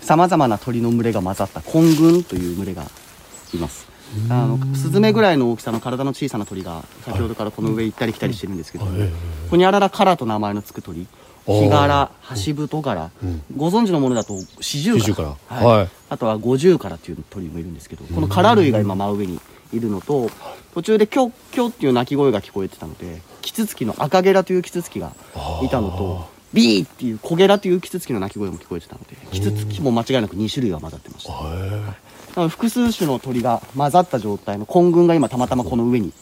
[0.01, 2.83] さまざまな鳥の群れが混ざった混群という群れが
[3.55, 3.87] います。
[4.29, 8.90] あのスズメぐらいの大きさの体の小さな鳥が先ほどからこの上行ったり来たりしてるんですけど、こ
[9.51, 11.07] こにあららカラと名前の付く鳥
[11.46, 19.40] ヒガラ、ハシブトガラ、うん、ご存知のものだとシジュウカラ、はい、あとはゴジュウカラっていう鳥もいるんですけどこのカラ類が今真上に
[19.72, 20.30] いるのと
[20.72, 25.12] 途中でキョッキョっていう鳴き声が聞こえてたのでキツツキの赤ゲラというキツツキが
[25.62, 36.12] いたのとビーっていう小ゲラというキツツキの鳴き声も聞こえてたのでキツツキも間違いなく2種類が混ざってました、はい、複数種の鳥が混ざった状態の混群が今たまたまこの上に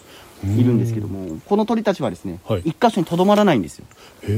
[0.44, 3.84] いるんですけどもこの鳥たちはですね、はい、一箇所にとどまらないんですよ。
[4.22, 4.30] 常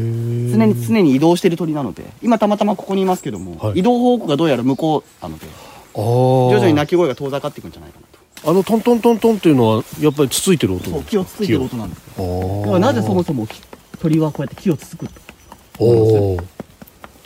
[0.66, 2.04] に常に移動している鳥なので。
[2.22, 5.46] 今たまたまここにいますけども、はい、移動方向がどうやら向こうなので
[5.94, 8.06] 徐々に鳴き声が遠ざかっていくんじゃないかな
[8.42, 8.50] と。
[8.50, 12.20] あのトントントントンっていうのはやっぱりつついてる音そう木をつついてる音なんです。
[12.20, 13.46] よなぜそもそも
[14.00, 15.12] 鳥はこうやって木をつつくと。
[15.78, 16.36] お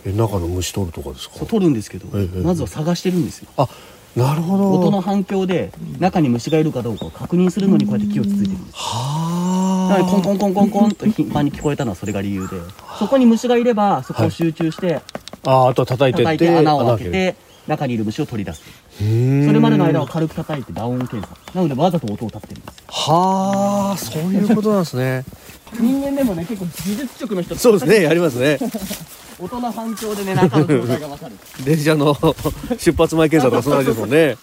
[0.05, 1.45] え中の虫取るとかですか？
[1.45, 2.07] 取るんですけど、
[2.43, 3.49] まずは探してるんですよ。
[3.57, 3.69] あ
[4.16, 4.73] なるほど。
[4.73, 8.77] 音の反響で中に虫がいるかどうかを確認するのにこうやって木をつついてるんです。
[8.77, 10.05] はあ。
[10.05, 12.57] コンコンコンコンコンと頻繁に聞こえたのはそれが理由で。
[12.99, 15.03] そこに虫がいればそこを集中して、はい、
[15.44, 17.49] ああとは叩いてって穴を開けて。
[17.68, 18.62] 中にいる虫を取り出す。
[18.97, 21.37] それまでの間は軽く叩いてダウン検査。
[21.55, 25.25] なのでわざと音を立てるんですはあそういうことなんですね
[25.75, 28.59] 人間でもね結構技術職の人そうですねやりますね。
[29.41, 31.37] 音の反響でね中の状態がわかる。
[31.65, 32.17] 電車の
[32.79, 34.37] 出発前検査とかそんな感じですもんね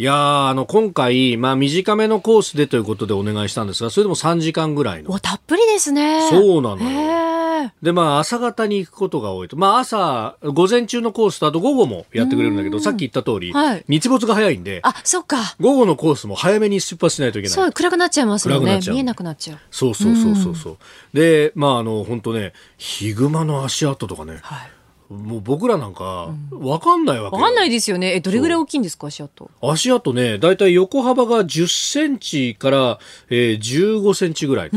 [0.00, 5.10] いやあの、今回、まあ、短めのコースでということでお願いしたんですが、それでも3時間ぐらいの。
[5.10, 6.20] お、たっぷりですね。
[6.30, 7.72] そうなのよ。
[7.82, 9.56] で、まあ、朝方に行くことが多いと。
[9.56, 15.56] まあ、朝、午前中のコースと、あと午後もやってくれるんだけど、さっき言った通り、はい、日没が早いんで、あ、そっか。
[15.58, 17.54] 午後のコースも早めに出発しないといけない。
[17.56, 18.78] そう、暗くなっちゃいますもんね。
[18.86, 19.58] 見えなくなっちゃう。
[19.72, 20.76] そうそうそうそうそう。
[21.12, 24.70] で、まあ、あの、本当ね、ヒグマの足跡とかね、はい
[25.08, 28.16] もう僕らなんか、わかんないわけ、わかんないですよね。
[28.16, 29.50] え、どれぐらい大きいんですか、足跡。
[29.62, 32.98] 足跡ね、だいたい横幅が10センチから、
[33.30, 34.70] えー、15センチぐらい。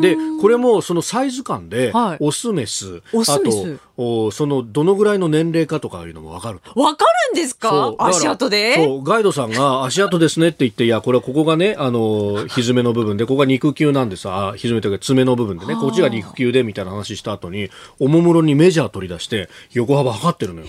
[0.00, 3.78] で、これもそのサイズ感で、はい、オスメス、オスメス。
[4.02, 7.94] おそのどのぐらいの年齢かとかいうのもわかるわかるんですか？
[7.98, 8.76] 足跡で？
[8.76, 14.26] そう、ガイドさんが 足跡ですねって言って、いや、これはここがね、あの、ひずめの部分で、ここが肉球なんです。
[14.28, 20.66] あ、ひずめというか爪の部分でね、こっちが肉球でみたいな話した後に、おもむろにメジャー取り出して、横幅測ってるのよ。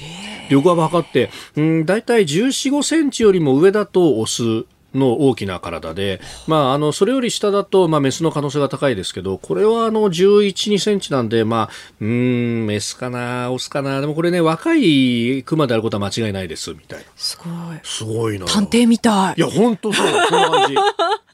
[0.49, 4.65] 横幅測って、うん、だいたい14、5センチよりも上だとオス。
[4.93, 17.05] の大きな体で、まあ、あの、それより下だと、まあ、メスの可能性が高いですけど、これはあの、11、2センチなんで、まあ、うん、メスかな、オスかな、でもこれね、若いクマであることは間違いないです、みたいな。
[17.15, 17.79] すごい。
[17.83, 18.45] すごいな。
[18.45, 19.35] 探偵みたい。
[19.37, 20.75] いや、本当そう、その感じ。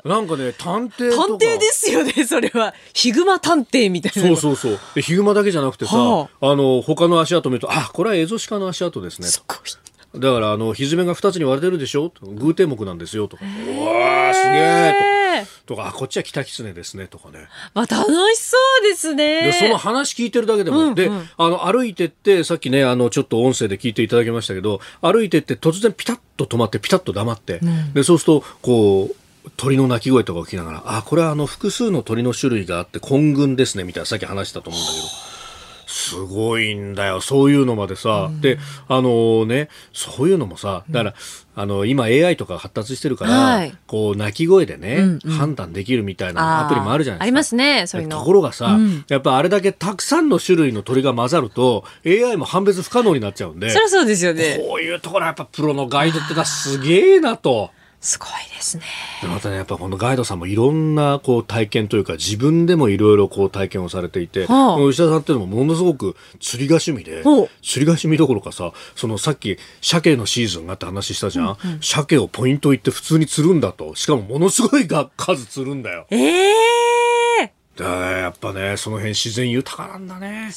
[0.07, 2.73] なんかね、探偵探偵ですよね、それは。
[2.93, 4.29] ヒグマ探偵みたいな。
[4.29, 5.01] そうそうそう。
[5.01, 9.27] ヒグマだけじゃなくてさ、はあ、あの、他の足跡見ると、あ、これはエゾシカの足跡ですね。
[9.27, 9.57] すごい。
[10.19, 12.11] だからあのひずめが2つに割れてるでしょ？
[12.21, 13.43] 偶天目なんですよとか。
[13.43, 14.95] うわすげえ
[15.65, 15.87] とか。
[15.87, 19.43] あこっちは北狐ですねとかね、まあ、楽しそうですね。
[19.43, 29.15] でその話聞いてるだけでも、うんうん、であの歩いてってさっきねあのちょっと音声で聞いていただきましたけど歩いてって突然ピタッと止まってピタッと黙って、うん、でそうするとこう
[29.55, 35.26] 鳥の鳴き声とか聞きながらあこれはあの複数の鳥の種類があって混群ですねみたいなさっき話したと思うんだけど。
[36.07, 37.19] すごいんだよ。
[37.19, 38.27] そういうのまでさ。
[38.29, 41.13] うん、で、あのー、ね、そういうのもさ、だから、
[41.55, 47.23] あの、今 AI とか発達してるから、はい、こう、鳴き声でね、うんうん、判断できるみたいなアプリもあるじゃないですか。
[47.23, 48.19] ありますね、そういうの。
[48.19, 53.69] ところがさ、うん、やっぱあれだけたくさんの種類の鳥が混ざると、AI も判別不可能になっちゃうんで。
[53.69, 54.63] そりゃそうですよね。
[54.65, 57.71] こういうところはやっぱプロのガイドってのはすげえなと。
[57.99, 58.83] すごいですね。
[59.21, 67.23] でまたね、やっぱこのガイドさんもいろんなこう体験というか、自分でもいろいろこう体験をされていて、はあ、吉田さんっていうのもものすごく釣りが趣味で、
[67.63, 71.45] 釣りが趣味どころかさ、そのさっき鮭のシーズンがって話したじゃん。
[71.63, 73.95] うんうん、鮭をポイント行って普通に釣るんだと。
[73.95, 76.05] しかもものすごいが数釣るんだよ。
[76.11, 76.67] ええー
[77.83, 80.49] やっぱね、その辺自然豊かなんだね。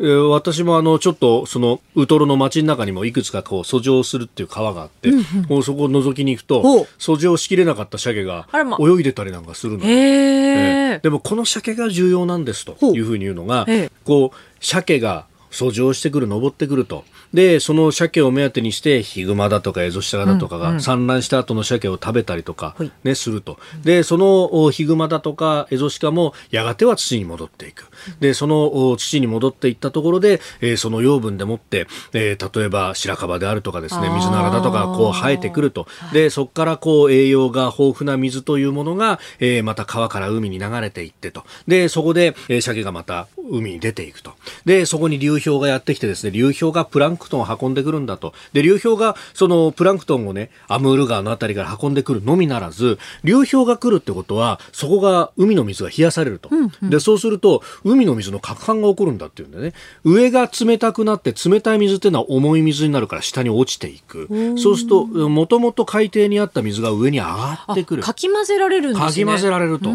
[0.00, 8.48] えー、私もあの、ちょっと、その、ウトロの街の中にもいくつかこう、遡上するっていう川があって、うんうん、もうそこを覗きに行くと、遡上しきれなかった鮭が
[8.80, 9.84] 泳いでたりなんかするの。
[9.84, 13.66] えー、でもこの鮭が重要なんですというふうに言うのが、
[14.04, 17.04] こう、鮭が遡上してくる、登ってくると。
[17.32, 23.58] で、その鮭を目当てにして、ヒグマだとかエゾシカだとかが産卵した後の鮭を食べたりとか、ね、すると。
[23.82, 27.88] で、そのヒグマだとかエゾシカもやがては土に戻っていく。
[28.20, 35.86] で、その土に戻っていったところで、えー、その養分でもって、えー、例えば白樺であるとかですね、水菜だとかこう生えてくると。
[36.12, 41.44] で、そこからこう栄養が豊富な水というものが、えー、また川から海に流れていってと。
[41.66, 44.32] で、そこで、えー、鮭がまた海に出ていくと。
[44.64, 48.32] で、そこに流氷がやってきてですね、流氷がプランクトンを運んでくるんだと。
[48.52, 56.48] で、流氷がそのプランクトンをね、アムール川のあたりから運んでくるのみならず、流氷が来るってことは、そこが海の水が冷やされると。
[56.50, 64.28] うんうん、で、そうすると、海の水の攪拌が起こるんだっていうんでね、上が冷たくなって冷たい水っていうのは重い水になるから下に落ちていく。
[64.56, 68.02] そうすると、もともと海底にあった水が上に上がってくる。
[68.02, 69.06] かき混ぜられるんですね。
[69.06, 69.90] かき混ぜられると。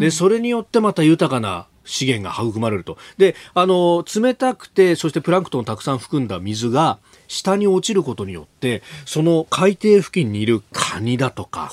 [0.00, 2.98] で、それによってまた豊かな資源が育まれると。
[3.18, 11.70] で、あの、冷たくて、そしてプランクトンをたくさん含んだ水が、下に落ちることによって、その海底付近にいるカニだとか、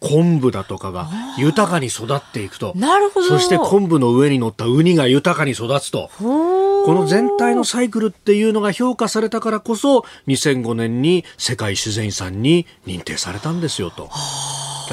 [0.00, 2.72] 昆布だとかが豊かに育っていくと。
[2.76, 3.28] なるほど。
[3.28, 6.10] そして昆布の上に乗ったウニが豊かに育つと。
[6.18, 14.10] この全体のサイクルっていうのが評価されたからこそ、2005年に世界自然遺産に認定されたんですよと。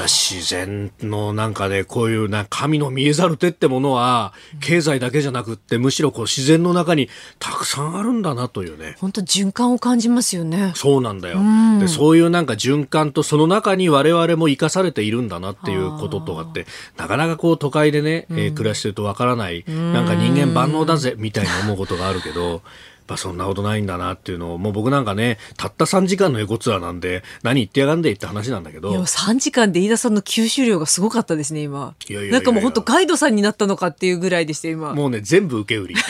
[0.04, 8.95] 自然のなんかね、こういうな神の見えざる手ってものは、経済だけじゃなくって、むしろこう自然の中にたくさんあるんだなというね。
[9.00, 10.72] 本当循環を感じますよね。
[10.76, 11.39] そうなんだよ。
[11.80, 16.66] で、そういうなんか循環とその中に我々も生かされているんだなっていうこととかって、
[16.98, 22.62] なかなかこう都会でね、えー、暮らしてるとわからない、なんか人間万能だぜみたいな思うことがあるけど、
[23.08, 28.91] ぱそんなことないんだなっていうのを、もう僕なんかね、たった3時間のエコツアーなんで、何言ってやがんでって話なんだけど。
[28.91, 31.95] いや、3時間で飯田さんの吸収量がすごかったですね、今。
[32.08, 34.93] いやいやなんかもう本当ガイドさんになったのかっていうぐらいでした、今。
[34.93, 35.95] もうね、全部受け売り。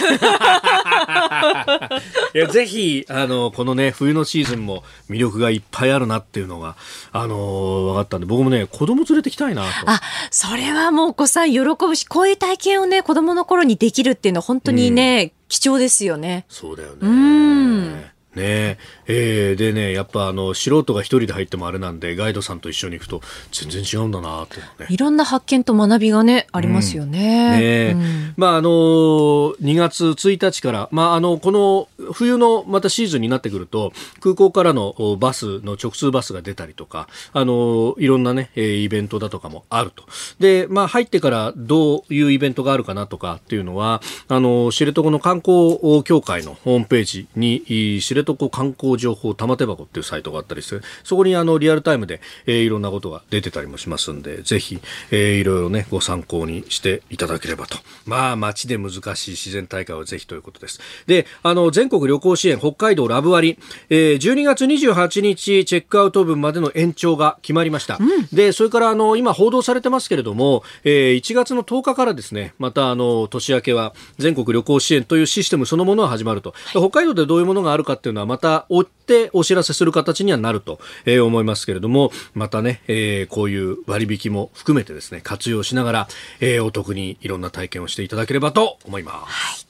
[2.33, 6.75] いや、ぜひ、あの、このね、冬のシーズンも魅力がいっぱいあるなっていうのが、
[7.11, 9.69] あの分かったんで、僕もね、子供連れてきたいなと。
[9.85, 16.45] あ、それはもうお子さん喜ぶし、こういう体験をね、子供の頃にできるっていうのは本当にね、うん貴重ですよね。
[16.49, 16.97] そうだよね。
[17.01, 18.05] うん。
[18.37, 18.77] ね。
[19.07, 23.21] えー、でね、やっぱあの素人が一人で入ってもあれなんで、ガイドさんと一緒に行くと
[23.51, 27.95] 全然違うんだなって、ね、いろんな発見と学びがね、ありますよね。
[27.95, 40.03] うん、ね、うん、まああの2月1日から、まああのこの冬のまたシーズンになってくると、空港からのバスの直通バスが出たりとか、あのいろんなね、イベントだとかもあると。
[40.39, 47.61] で、まあ入ってからどういうイベントがあるかなとかっていうのは、あの知床の観光協会のホームページに
[48.01, 54.79] 知床床観光情報玉手箱っていうサイトがあったりして、そこにあのリアルタイムで、えー、いろんなことが出てたりもしますんで、ぜひ、
[55.11, 57.77] えー、いろいろね、ご参考にしていただければと。
[58.05, 60.79] まあ、街で難しい自然大会はぜひということです。
[61.05, 63.57] で、あの、全国旅行支援北海道ラブ割、
[63.89, 67.97] えー、12月28日チェックアウト分までの延長が決まりました。
[67.99, 76.53] うん、で、それからあの、今報道されてますけれども、えー、1月の10日からですね、またあの、年明けは全国旅行支援というシステムそのものが始まると。
[76.71, 86.07] 北海道でどういうものがあるかっていうのはまた追ってお知らせする形にはなると、えー、思いますけれども、またね、えー、こういう割引も含めてですね、活用しながら、
[86.39, 89.15] えー、お得にいろんな体験をしていただければと思います。
[89.25, 89.67] はい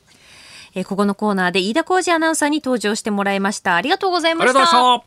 [0.76, 3.76] えー、ここのコーナーで飯田浩二アナウンサーに登場してもらいました。
[3.76, 4.66] ありがとうございました。
[4.66, 5.04] した。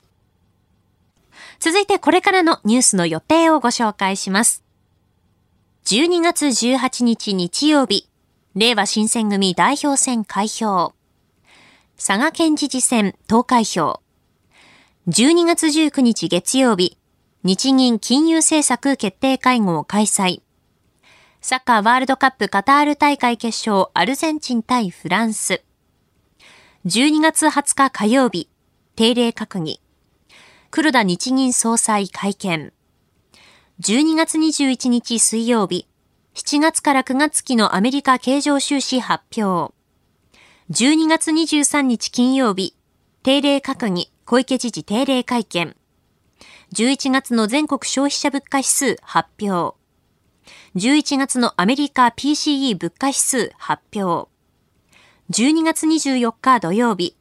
[1.60, 4.64] 続いてこれからのニュースの予定をご紹介します。
[5.84, 8.08] 12月18日日曜日、
[8.54, 10.94] 令和新選組代表選開票。
[12.02, 14.00] 佐賀県知事選投開票。
[15.08, 16.96] 12月19日月曜日、
[17.44, 20.40] 日銀金融政策決定会合開催。
[21.42, 25.62] サッカーワールドカップカタール大会決勝アルゼンチン対フランス。
[26.86, 28.48] 12月20日火曜日、
[28.96, 29.82] 定例閣議。
[30.70, 32.72] 黒田日銀総裁会見。
[33.82, 35.86] 12月21日水曜日、
[36.34, 39.74] 7月から9月期のアメリカ経常収支発表。
[40.70, 42.76] 12月23日金曜日、
[43.24, 45.74] 定例閣議、小池知事定例会見。
[46.72, 49.76] 11月の全国消費者物価指数発表。
[50.76, 54.30] 11月のアメリカ PCE 物価指数発表。
[55.32, 57.16] 12月24日土曜日、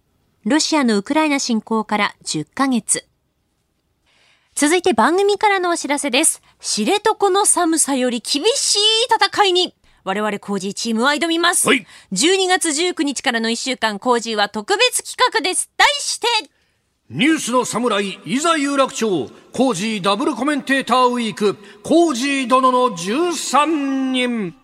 [0.45, 3.08] ロシアのウクライナ侵攻から10ヶ月。
[4.54, 6.43] 続いて番組からのお知らせです。
[6.60, 8.80] 知床の寒さより厳しい
[9.10, 9.74] 戦いに
[10.10, 11.68] 我々コージーチームは挑みます。
[11.68, 15.70] はい、12月19日からの1週間、コージーは特別企画です。
[15.78, 16.28] 題して、
[17.12, 24.55] ニュースの侍、いざ有楽町、コージーダブルコメンテーターウィーク、コージー殿の13人。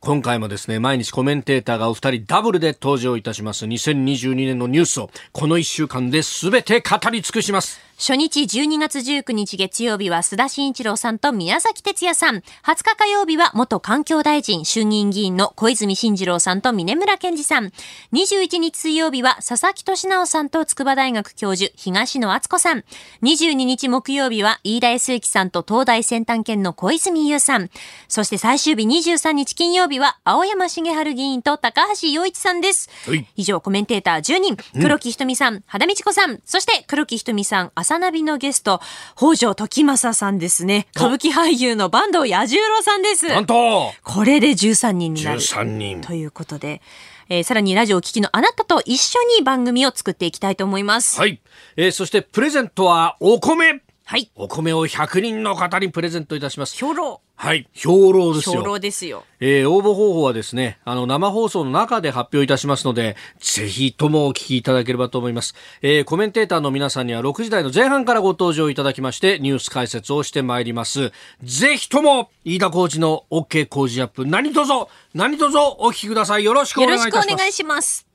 [0.00, 7.80] 今回もですね、毎日コメンテーターがお二人ダブルで登場いたします2022年のニュースをこの1週間で全て語り尽くします。
[7.96, 12.38] 初日12月19日月曜日は須田慎一郎さんと宮崎哲也さん。
[12.38, 12.42] 20
[12.82, 17.70] 日火曜日は元環境大臣衆議院議員の小泉進次郎さんと峰村健二さん。
[18.12, 22.84] 21日水曜日は佐々木俊直さんと筑波大学教授東野敦子さん。
[23.22, 27.70] 22日木曜日は飯田康之さんと東大先端研の小泉優さん。
[28.08, 32.90] そして最終日23日金曜日は青山茂春議員と高橋洋一さんです。
[33.36, 34.56] 以上コメンテーター10人。
[34.80, 38.80] 黒木ひとみさん、肌道子さん、そして黒木ひとみさん、朝ナビのゲスト、
[39.16, 40.88] 北条時政さんですね。
[40.96, 43.28] 歌舞伎俳優の坂東彌十郎さんです。
[43.28, 45.38] なんとこれで13人になる。
[45.38, 46.00] 13人。
[46.00, 46.82] ということで、
[47.28, 51.20] えー、さらにラジオを聴きのあなたと一緒に番組を作っていきたいと思います。
[51.20, 51.40] はい。
[51.76, 53.83] えー、そしてプレゼントはお米。
[54.06, 54.30] はい。
[54.34, 56.76] お米を100人の方にプレゼントいたします。
[56.76, 57.20] 兵糧。
[57.36, 57.66] はい。
[57.72, 58.60] 兵糧ですよ。
[58.60, 59.24] 兵糧ですよ。
[59.40, 65.54] えー、応募方法はですね、あの、生放送の中で発表いたしますので、ぜひともお聞きいただければと思います。
[65.80, 71.10] えー、コメンテーターの皆さんには6時台の前半からご登場いただきまして、ニュース解説をしてまいります。
[71.42, 74.70] ぜひとも、飯田浩司の OK Cozy up、何卒、
[75.14, 76.44] 何卒お聞きください。
[76.44, 77.08] よろしくお願いします。
[77.08, 78.06] よろしくお願いします。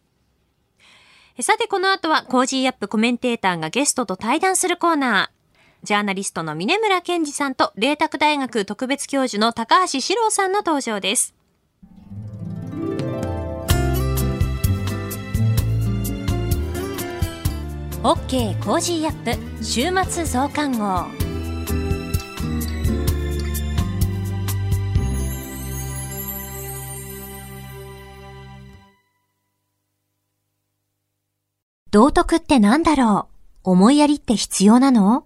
[1.41, 5.38] さて、この後は、 Cozy up コメンテーターがゲストと対談するコーナー。
[5.81, 11.33] ジャーナリストの峯村健司さんと、麗澤大学特別教授の高橋史朗さんの登場です。
[18.03, 21.05] OK Cozy up 週末増刊号。
[31.91, 33.29] 道徳って何だろ
[33.63, 33.71] う？
[33.71, 35.25] 思いやりって必要なの？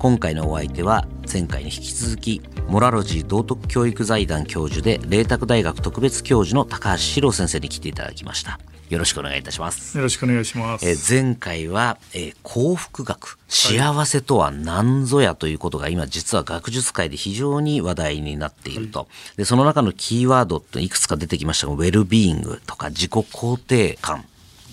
[0.00, 8.58] 今回のお相手は前回に引き続きモラロジー道徳教育財団教授で麗澤大学特別教授の高橋史郎先生に来ていただきました。
[8.88, 9.98] よろしくお願いいたします。
[9.98, 10.88] よろしくお願いします。
[10.88, 24.24] え前回は、えー、幸福学幸せとは何ぞやということが今実は学術界で非常に話題になっていると、はい、でその中のキーワードっていくつか出てきましたがウェルビーイングとか自己肯定感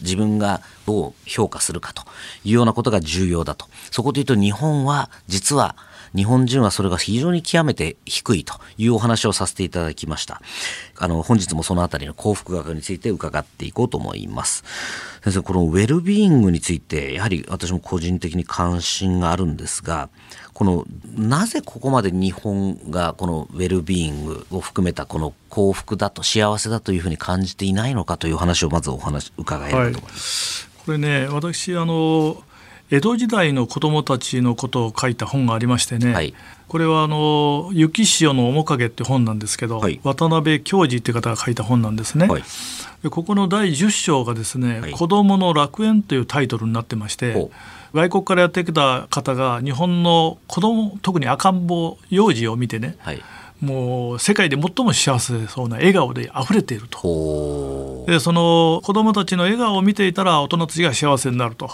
[0.02, 2.04] 自分がどう評価するかと
[2.44, 3.68] いうようなことが重要だと。
[3.92, 5.76] そこで言うと日本は実は
[6.16, 10.42] 日本人はそれが非常に極めて低いというお話をさせていただきました。
[10.98, 14.64] あの、本日もそのあたりの幸福学について伺っていこうと思います。
[15.24, 20.10] 先生、このウェルビーイングについて、やはり私も個人的に関心があるんですが、
[20.58, 20.86] この
[21.16, 30.68] なぜここまで日本がこのウェルビーイングを含めたこの幸福だと幸せだというふうに感じていないのかという話をまずお話伺えればと思います。
[30.76, 32.42] はい、これね私あの
[32.90, 36.34] 江戸時代の子どもたちのことを書いた本がありましてね、はい、
[36.68, 42.26] これはあの「雪潮の面影」って本なんですけど、はい、渡辺教授って方が書いた本なんですね。
[42.26, 42.44] はい、
[43.12, 47.52] ここの第10章がですね、はい、子どもの楽園」というタイトルになってまして。
[47.94, 53.22] 外国からやってきた方が日本の子供特に赤ん坊幼児を見てね、はい、
[53.62, 58.06] もう世界で最も幸せそうな笑顔で溢れていると。
[58.08, 61.70] でその子供たちの笑顔を見ていたら大人たちが幸せになると。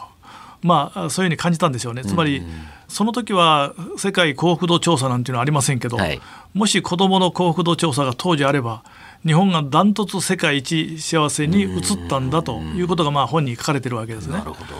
[0.61, 2.41] まあそういうふうに感じたんでしょうねつまり、
[2.87, 6.21] その時は世界幸福度調査なんていうのはありませんけど、はい、
[6.53, 8.83] もし子どもの幸福度調査が当時あれば
[9.25, 14.37] 日本がダントツ世界一幸せに移ったんだということがまあ本に書かれてるわけですね。
[14.37, 14.73] なるほど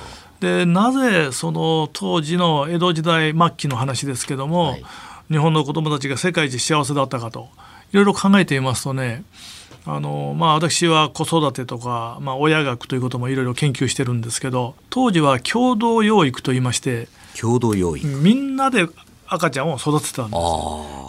[0.43, 4.83] でなぜその当時の江戸時代末期の話ですけども、はい、
[5.29, 7.47] 日本の子どもたちが世界一幸せだったかと
[7.93, 9.23] いろいろ考えていますとね
[9.85, 18.07] あのまあ、私は子育てとか、まあ、親学ということもいろいろ研究してるんですけど当時は共同養育といいまして共同養育。
[18.07, 18.87] みんなで
[19.27, 20.39] 赤ちゃんを育てたんです。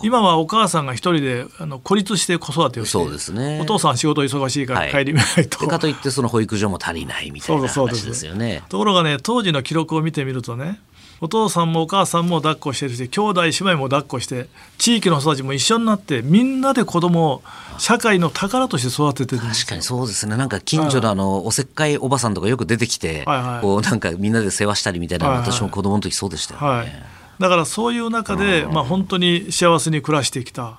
[0.03, 8.63] 今はお母さんが一人であの孤立して子育てをしてそうです、ね、お父さん仕事忙しいから帰り見ないと、はい、かといってその保育所も足りないみたいな話ですよね。
[8.69, 10.81] ところがね当時の記録を見てみるとね
[11.21, 14.49] お父さんもお母さんも抱っこしてるし兄弟姉妹も抱っこして
[14.79, 17.43] 地域の人たちも一緒になってみんなで子供を
[17.79, 20.37] 社会の宝として育ててる確かにそうですね。
[20.37, 26.67] なんか近所のあのおせっかいおばさんとかよく出てきて、はいはい、こうなんかみんなで世話したりみたいな、はいはい、私も子供の時そうでしたよね。
[26.67, 30.79] はいだからそういう中で、まあ、本当に幸せに暮らしてきた。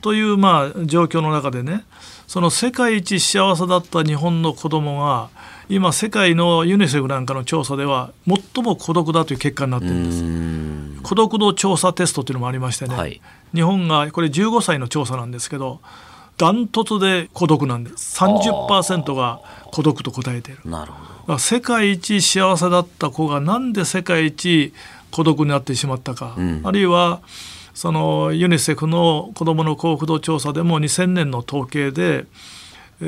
[0.00, 1.84] というまあ状況の中でね
[2.26, 5.30] その世界一幸せだった日本の子供が
[5.68, 11.02] 今世界のユニセフなんかの調査では最も孤独だという結果になってるんです。
[11.02, 13.20] 孤独度調査テストというのもありましてね、はい、
[13.54, 15.80] 日本がこれ15歳の調査なんですけど
[16.38, 18.16] ダントツで孤独なんです。
[18.20, 19.40] 30%が
[19.72, 20.60] 孤独と答えている。
[20.64, 21.38] なるほど。
[21.38, 24.72] 世界一幸せだった子がなんで世界一
[25.18, 27.22] 孤独になってしまったか、うん、あるいは
[27.74, 32.26] そのユニセフの子どもの幸福度調査でも2000年の統計で
[33.00, 33.04] え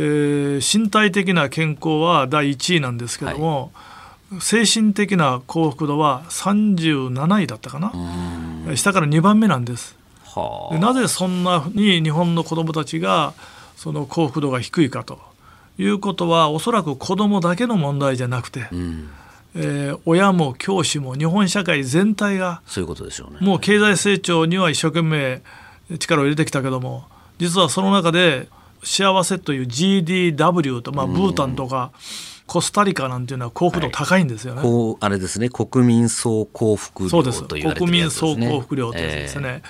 [0.59, 3.73] ー、身体的な健康は第1位なんですけども、
[4.31, 7.93] はい、精神的な幸福度は37位だったかな。
[8.77, 9.97] 下から2番目なんです。
[10.71, 13.35] でなぜそんなに日本の子どもたちが
[13.77, 15.19] その幸福度が低いかと
[15.77, 19.11] いうことはおそらく子どもだけの問題じゃなくて、うん、
[19.55, 23.39] えー、親も教師も日本社会全体がそういうことでしょうね。
[23.41, 25.43] もう経済成長には一生懸命
[25.99, 27.05] 力を入れてきたけども
[27.39, 28.49] 実はその中で
[28.83, 31.93] 幸せという GDW と、まあ、ブータンとか、
[32.47, 34.63] コスタリカなんていうのは幸福度高いんですよね。
[34.63, 35.49] はい、あれですね。
[35.51, 39.63] 国民総幸福量と言われてる、ね、国民総幸福量というやつですね。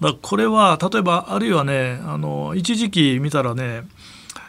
[0.00, 3.84] えー、だこれは例えばあるいはねあの一時期見たらね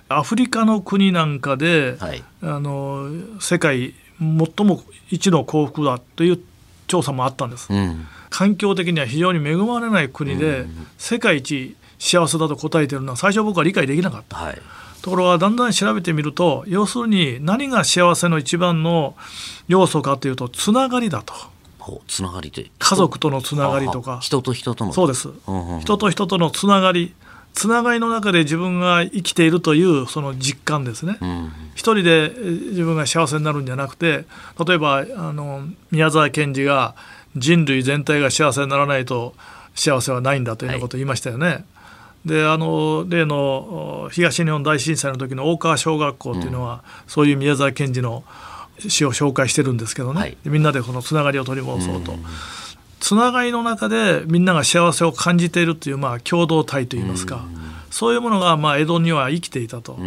[0.09, 3.09] アフリカの国なんかで、はい、あの
[3.39, 6.39] 世界最も一の幸福だという
[6.87, 7.73] 調査もあったんです。
[7.73, 10.67] うん、環境的には非常に恵まれない国で、
[10.97, 14.61] 世界一幸せだと答えてるのは最初僕は理解できなかった、はい、
[15.01, 19.15] ところがだんだん調べてみると要するに何が幸せの一番の
[19.67, 21.33] 要素かというとつながりだと。
[22.07, 24.19] つながりって家族とのつながりとか。
[24.21, 24.93] 人と人との。
[24.93, 25.29] そうです、
[25.79, 27.13] 人と人とのつながり
[27.53, 32.31] つながりの中で自分が生きているというその実感ですね、うん、一人で
[32.69, 34.25] 自分が幸せになるんじゃなくて
[34.65, 36.95] 例えばあの宮沢賢治が
[37.35, 39.35] 人類全体が幸せにならないと
[39.75, 41.47] 幸せはないんだというようなことを言いましたよね。
[41.47, 41.65] はい
[42.25, 48.23] であの例の東日本大震災の時の大川小学校っていうのは、うん、そういう宮沢賢治の
[48.77, 52.11] 詩を紹介してるんですけどね、はい、みんなでこのつながりを取り戻そうと。
[52.11, 52.23] うん、
[53.01, 57.43] つながりの中でみんなが幸せを感じているという、まあ、共同体といいますか、うん、
[57.89, 59.97] そういうものが、まあ、江戸には生きていたと、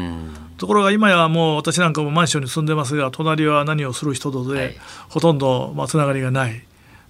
[0.57, 4.77] ところが今やもう私なんかもマンションに住んでますが隣は何をする人とで、はい、
[5.09, 6.65] ほとんど、まあ、つながりがない。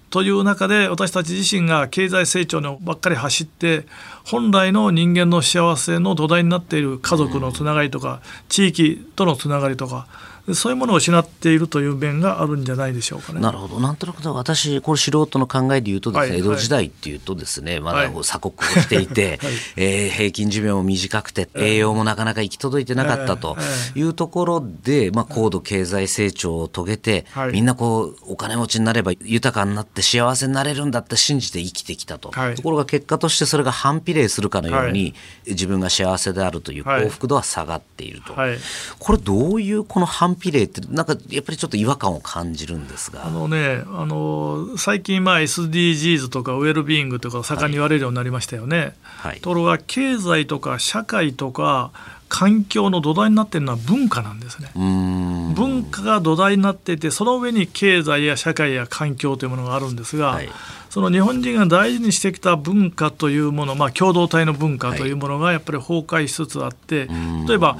[0.09, 3.85] という中で私たち自身が経済成長のばっかり走って
[4.23, 10.07] 本来の人間の幸せの土台になっている家族のつながりとか地域とのつながりとか
[10.53, 13.41] そういうものを失っているという面があるんじゃないでしょうかね。
[13.41, 13.79] なるほど。
[13.79, 23.57] なんとなく私、これ素人の考えで言うとですね、はい、江戸時代っていうとですね、まだ鎖国をしていて、 はい、えー、平均寿命も短くて、栄養もなかなか行き届いてなかったと
[23.95, 32.31] いうところで、まあ、高度経済成長を遂げて、はい、みんなこう、お金持ちになれば豊かになって幸せになれるんだって信じて生きてきたと。
[32.55, 35.15] ところが結果としてそれが反比例するかのように、
[35.47, 38.35] 自分が幸せであるという幸福度は下がっていると。
[38.99, 43.25] これどういうこの反比例ってなんかやっぱりちょっと違和感を感じるんですが。
[43.25, 48.95] あのねあの最近まあ SDGs とかウェルビーイングとか盛んに言われるようになりましたよね。
[49.03, 51.91] はい、ところが経済とか社会とか
[52.27, 54.71] 環境の土台になっているのは文化なんですね。
[54.75, 60.49] 文化が土台になっていてその上に経済や社会や環境というものがあるんですが、はい、
[60.89, 67.77] その日本人が大事にしてきた文化というもの、まあ、共同体の文化というものがやっぱり崩壊しつつあって、はい、例えば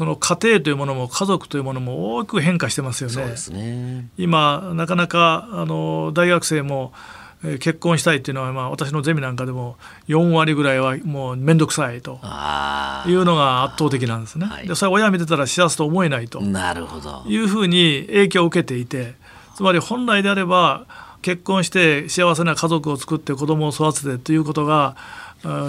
[0.00, 3.34] その家庭というものも家族というものも大きく変化してますよね。
[3.52, 6.94] ね今なかなかあの大学生も
[7.42, 9.76] 結婚したいっていうのは、まあ、私のゼミなんかでも
[10.08, 14.46] 4割ぐらいはもう面倒くさいというのが圧倒的なんですね。
[14.46, 19.12] はい、でそれ親見てたら幸せと思えないというふうに影響を受けていて
[19.54, 20.86] つまり本来であれば
[21.20, 24.96] 結婚して幸せな家族を作って子供を育ててということが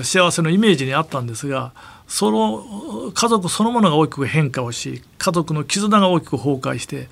[0.04, 1.74] 幸せのイメージにあったんですが
[2.12, 7.08] その家族そのものが大きく変化をし家族の絆が大きく崩壊して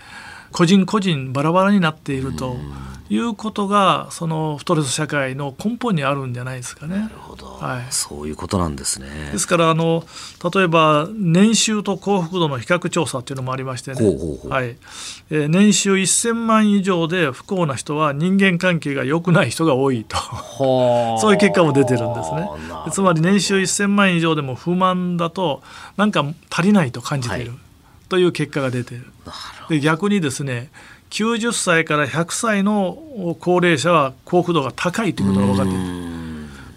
[0.52, 2.58] 個人個人バラバラになっていると。
[3.12, 7.00] いうことがそのストレス社会の根本にあるんじゃないですかね。
[7.00, 9.32] なるほど、はい、そういうことなんですね。
[9.32, 10.04] ですからあの
[10.54, 14.02] 例えば年収と幸福度の比較調査っていうのもありましてね、
[14.48, 14.76] はい、
[15.32, 20.16] えー、年収1000万以上で不幸な人は人間関係が良くない人が多いと。
[21.20, 22.48] そういう結果も出てるんですね。
[22.92, 25.64] つまり年収1000万以上でも不満だと
[25.98, 27.60] なんか足りないと感じている、はい、
[28.10, 29.06] という結果が出ている。
[29.70, 30.70] で逆にですね
[31.12, 32.98] 90歳から100歳の
[33.40, 36.10] 高齢者は幸福度が高いということが分かっている。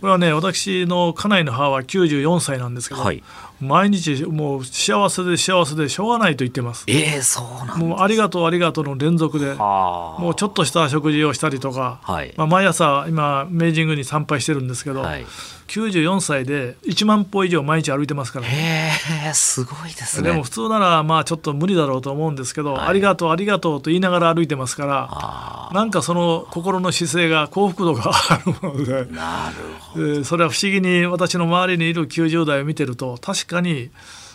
[0.00, 3.22] これはね私の家内の母は94歳なんですけど、はい、
[3.60, 6.84] 毎日もう幸せで幸せでしょうがないと言ってます。
[6.88, 15.24] えー、そうなんもうありがとうありがとうの連続で、もうちょっとした食事をしたりとか、はい、まあ、毎朝今明治宮に参拝してるんですけど、はい、
[15.68, 20.30] 94歳で1万歩以上毎日歩いてますから、ね、へえすごいですね。
[20.30, 33.90] でも普通ならまあちょっと無理だろうと思うんですけど、はい、ありがとうありがとうと言いながら歩いてますからなんかその心の姿勢が幸福度があるものでなるほど、えー、それは不思議に私の周りにいる90代を見てると確かに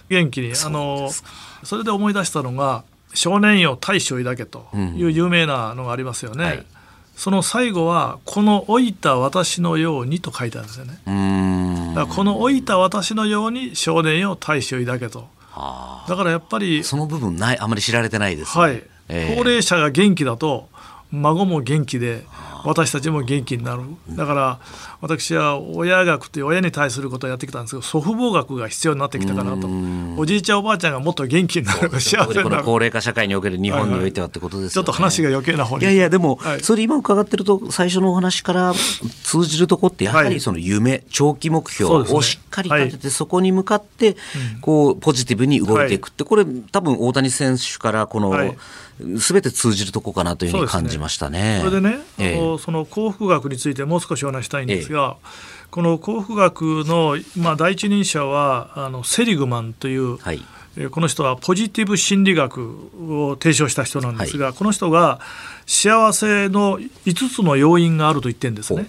[0.09, 1.09] 元気にあの
[1.63, 6.43] それで思い出したのが「少年よ大将抱け」という有名なのがありますよね。
[6.43, 6.65] うんはい
[7.18, 10.99] その最後は「この老いた私のように」と書いてあるんですよね。
[11.95, 15.28] だからこの老いた私のように少年よ大志を抱けと。
[16.07, 20.70] だからやっぱりその部分ないあまり知られてないです、ね、はい、えー、高齢者が元気だと
[21.11, 22.24] 孫も元気で
[22.68, 23.84] 私たちも元気になる。
[24.09, 24.59] だから
[24.99, 29.70] 私は親学という親に対することをやってきたんですけど祖父母学が必要になってきたかなと。
[30.18, 35.84] おじいちゃんおばあちゃんがもっと元気になる幸せになる高齢化社会における日本においてはってことですよね、はいはい、ちょっと話が余計な方に。
[35.84, 38.74] いやいやでも、はい、それ今伺ってると最初のお話から
[39.24, 44.18] 通じるとこってやはりその夢、長期目標をしっかり立ててそこに向かって
[44.59, 48.55] こうポジティブに動いていくってこれ多分大谷選手からこの、
[49.20, 51.61] すべて通じるとこかなというふうに感じましたね。
[51.63, 60.41] そ、ね、れでね、えー、その幸福学についてもう少しお話したいんですが、えー、この幸福学の、まあ、第一人者はあのセリグマンという、はい、
[60.91, 65.20] この人はポジティブ心理学を提唱した人なんですが、はい、この人が
[65.66, 68.88] 幸せの5つの要因があると言ってるんですね。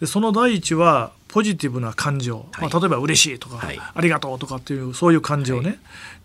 [0.00, 5.74] でその第一はポジティブな感情、はい、まあ、例えば嬉しいとか、はい、ありがとうとかっていうそういう感情ね、は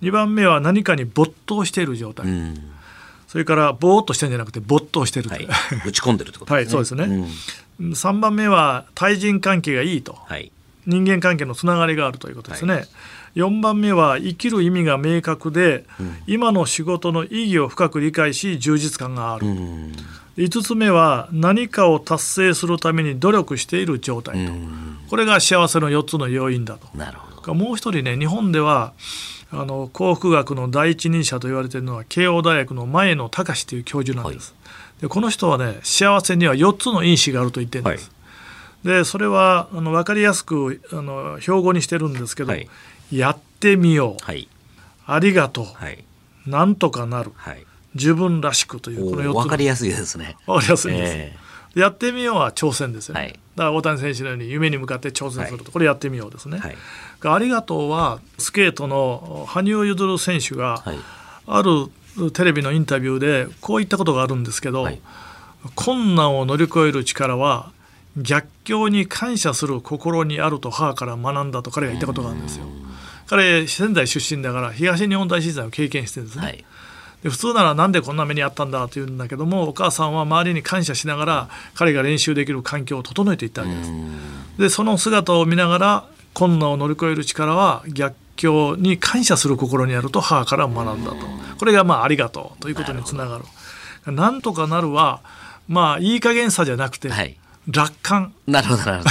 [0.02, 2.74] い、2番目は何かに没頭している状態、うん
[3.34, 5.48] それからぼーっとしてるんじゃなくて没頭してる、はい、
[5.88, 6.78] 打ち込んでるってことですね。
[6.78, 7.28] はい、そうですね。
[7.80, 10.52] うん、3番目は対人関係がいいと、はい、
[10.86, 12.74] 人間関係のつながりがあるということですね。
[12.76, 12.88] はい、
[13.38, 19.48] 4番目は生きる意味が明確で、うん、今の仕事の意義を深く理解し充実感がある。
[19.48, 19.92] うん。
[20.38, 24.52] 5つ目は何かを達成するために努力している状態と。
[25.10, 26.96] これが幸せの4つの要因だと。
[26.96, 27.54] なるほど。
[27.56, 28.94] もう一人ね日本では
[29.54, 38.12] あの幸福学の第一人者と言われているのは慶応大学の前野隆という教授なんです、はい、でこの人はね幸せには4つの因子があると言ってるんです、
[38.84, 42.68] はい、でそれはあの分かりやすくあの標語にしてるんですけど、はい、
[43.12, 44.32] やってみよう、
[45.06, 47.32] ありがとう、なんとかなる、
[47.93, 50.36] 自分らしくというこの4つ分かりやすいですね。
[50.45, 56.62] 分かりやすいです、えー、やってみようは挑戦ですよね、だから大谷選手のように夢に向かって挑戦すると、これやってみようですね、
[57.22, 60.84] ありがとうはスケートの羽生結弦選手が、
[61.45, 65.01] あるテレビのインタビューでこういったことがあるんですけど、はい、
[65.76, 67.72] 困難を乗り越える力は
[68.18, 72.66] 逆境に感謝する心にあると母から学んだと彼が言ったことがあるんですよ。
[73.26, 76.64] 彼仙台出身だから東日本大震災を経験してるんですね。
[77.24, 83.92] はいで普通ならなんでこんな目にあったんだというんだけどもお母さんは周りに感謝しながら彼が練習できる環境を整えていったわけです。
[84.58, 91.18] でその姿を見ながら困難を乗り越える力は逆境に感謝する心にあると母から学んだと。
[91.58, 93.46] これがまあありがとうということにつながる。
[94.12, 95.22] なんとかなるは
[95.68, 98.34] まあいい加減さじゃなくて、はい楽観。
[98.45, 99.09] なるほどなるほど。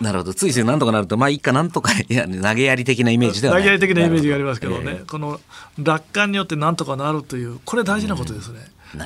[0.00, 0.34] なるほど。
[0.34, 5.40] ついついなんとかなるとまあいいかなんとかいや投げやり的なイメージでは投げやり的なイメージがありますけどね、えー、この
[5.78, 8.60] 楽観によってなんとかなるというこれ大事なことですね、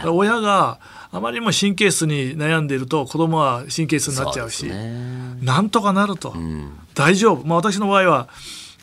[0.06, 0.78] 親が
[1.12, 8.28] あまりにも神経質に悩んでいると子供は神経質になっちゃうし、ね、なんとかなると、うん、大丈夫、まあ、私の場合は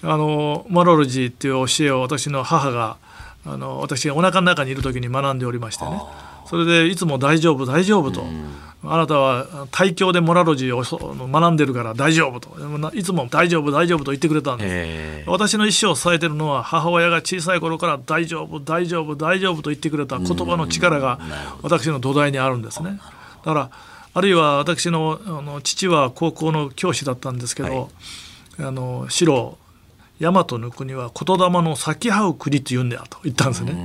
[0.01, 2.97] あのマロロジーっていう教えを私の母が
[3.45, 6.01] あの私がお腹の中にいる時に学んでおりましてね
[6.45, 12.49] それでいつも大丈夫大丈夫と、うん、あなたは大教でモラロジーを学んでるから大丈夫と。
[12.93, 15.29] いつも大丈夫大丈夫と言ってくれたんです。
[15.29, 21.19] 私の意思を支えてるのは母親が小さい頃から大丈夫大丈夫大丈夫と言ってくれた言葉の力が
[21.61, 22.99] 私の土台にあるんですね。
[23.45, 23.69] だから
[24.15, 27.87] あるいは私のあの父は高校の教師だったんですけど、は
[28.59, 29.57] い、あの白
[30.23, 33.75] 大和の国は言霊の咲き合う国って言うんだよと言ったんですね。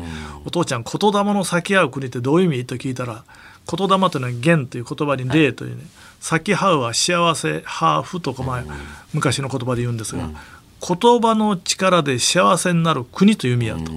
[0.45, 3.24] お父ちゃん言霊の咲き合う国ってどういう意味と聞いたら
[3.66, 5.86] 言霊というのは元という言葉に霊というね、はい、
[6.20, 8.64] 咲きハウは幸せハーフとか前、
[9.12, 10.36] 昔の言葉で言うんですが、うん、
[10.80, 13.91] 言葉の力で幸せになる国という意味やと。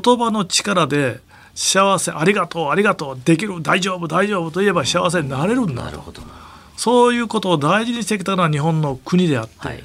[0.00, 1.20] 言葉の力で
[1.54, 6.02] 幸せありがとうありがとうできる大丈夫大丈夫と言えば幸せになれるんだと。
[6.76, 9.84] そういうことを大事にしてきたのは日本の国であって、はい、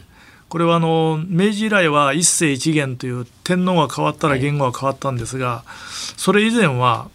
[0.50, 5.64] これはあの明治以来は一世一元という天皇が変わったら言語が変わったんですが、
[6.18, 7.10] それ以前は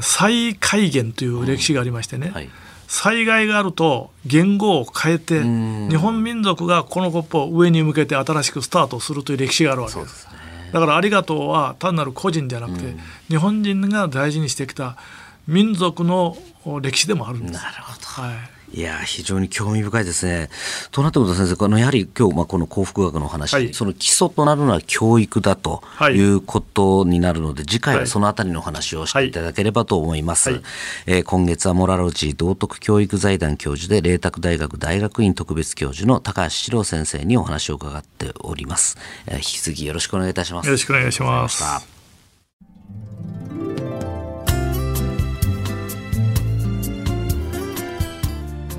[0.00, 2.50] 再改元という歴史がありましてね、はい、
[2.88, 10.28] 災害があると言語を変えて日本民族がこのコップを上に向けて新しくスタートするという歴史があるわけです。
[10.72, 12.96] だから「ありがとう」は単なる個人じゃなくて、
[13.28, 14.96] 日本人が大事にしてきた
[15.46, 16.36] 民族の
[16.80, 17.52] 歴史でもあるんです。
[17.54, 20.48] なるほど、はいいや非常に興味深いですね。
[20.90, 30.50] となってくると先生このやはり今日まあこの幸福学の話、はい、その基礎となるのは教育だということになるので、はい、次回はそのあたりの話をしていただければと思います。
[30.50, 30.62] はい、
[31.06, 38.96] えー、今月はモラロジー道徳教育財団教授で麗澤大学大学院特別教授の高橋史郎先生にお話を伺っております。
[39.26, 40.66] えー、引き続きよろしくお願いいたします。
[40.66, 41.62] よろしくお願いします。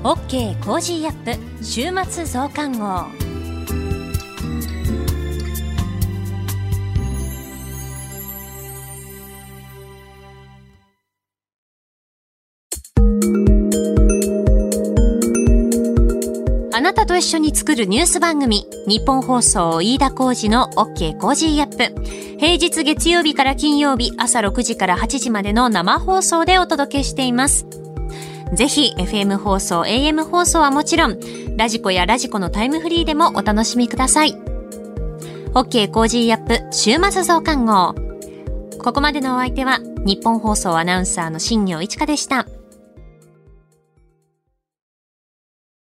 [0.04, 2.84] OK Cozy up 週末増刊号。
[16.76, 22.04] あなたと一緒に作るニュース番組日本放送飯田浩二の OK コージーアップ。
[22.38, 27.66] 平日月曜日から金曜日朝6時から8時までの生放送でお届けしています。
[28.54, 31.18] ぜひ FM 放送、AM 放送はもちろん、
[31.56, 34.34] radiko や radiko のタイムフリーでもお楽しみください。
[35.54, 37.94] OK Cozy up 週末増刊号。
[38.78, 42.46] ここまでのお相手は、ニッポン放送アナウンサーの新行市佳でした。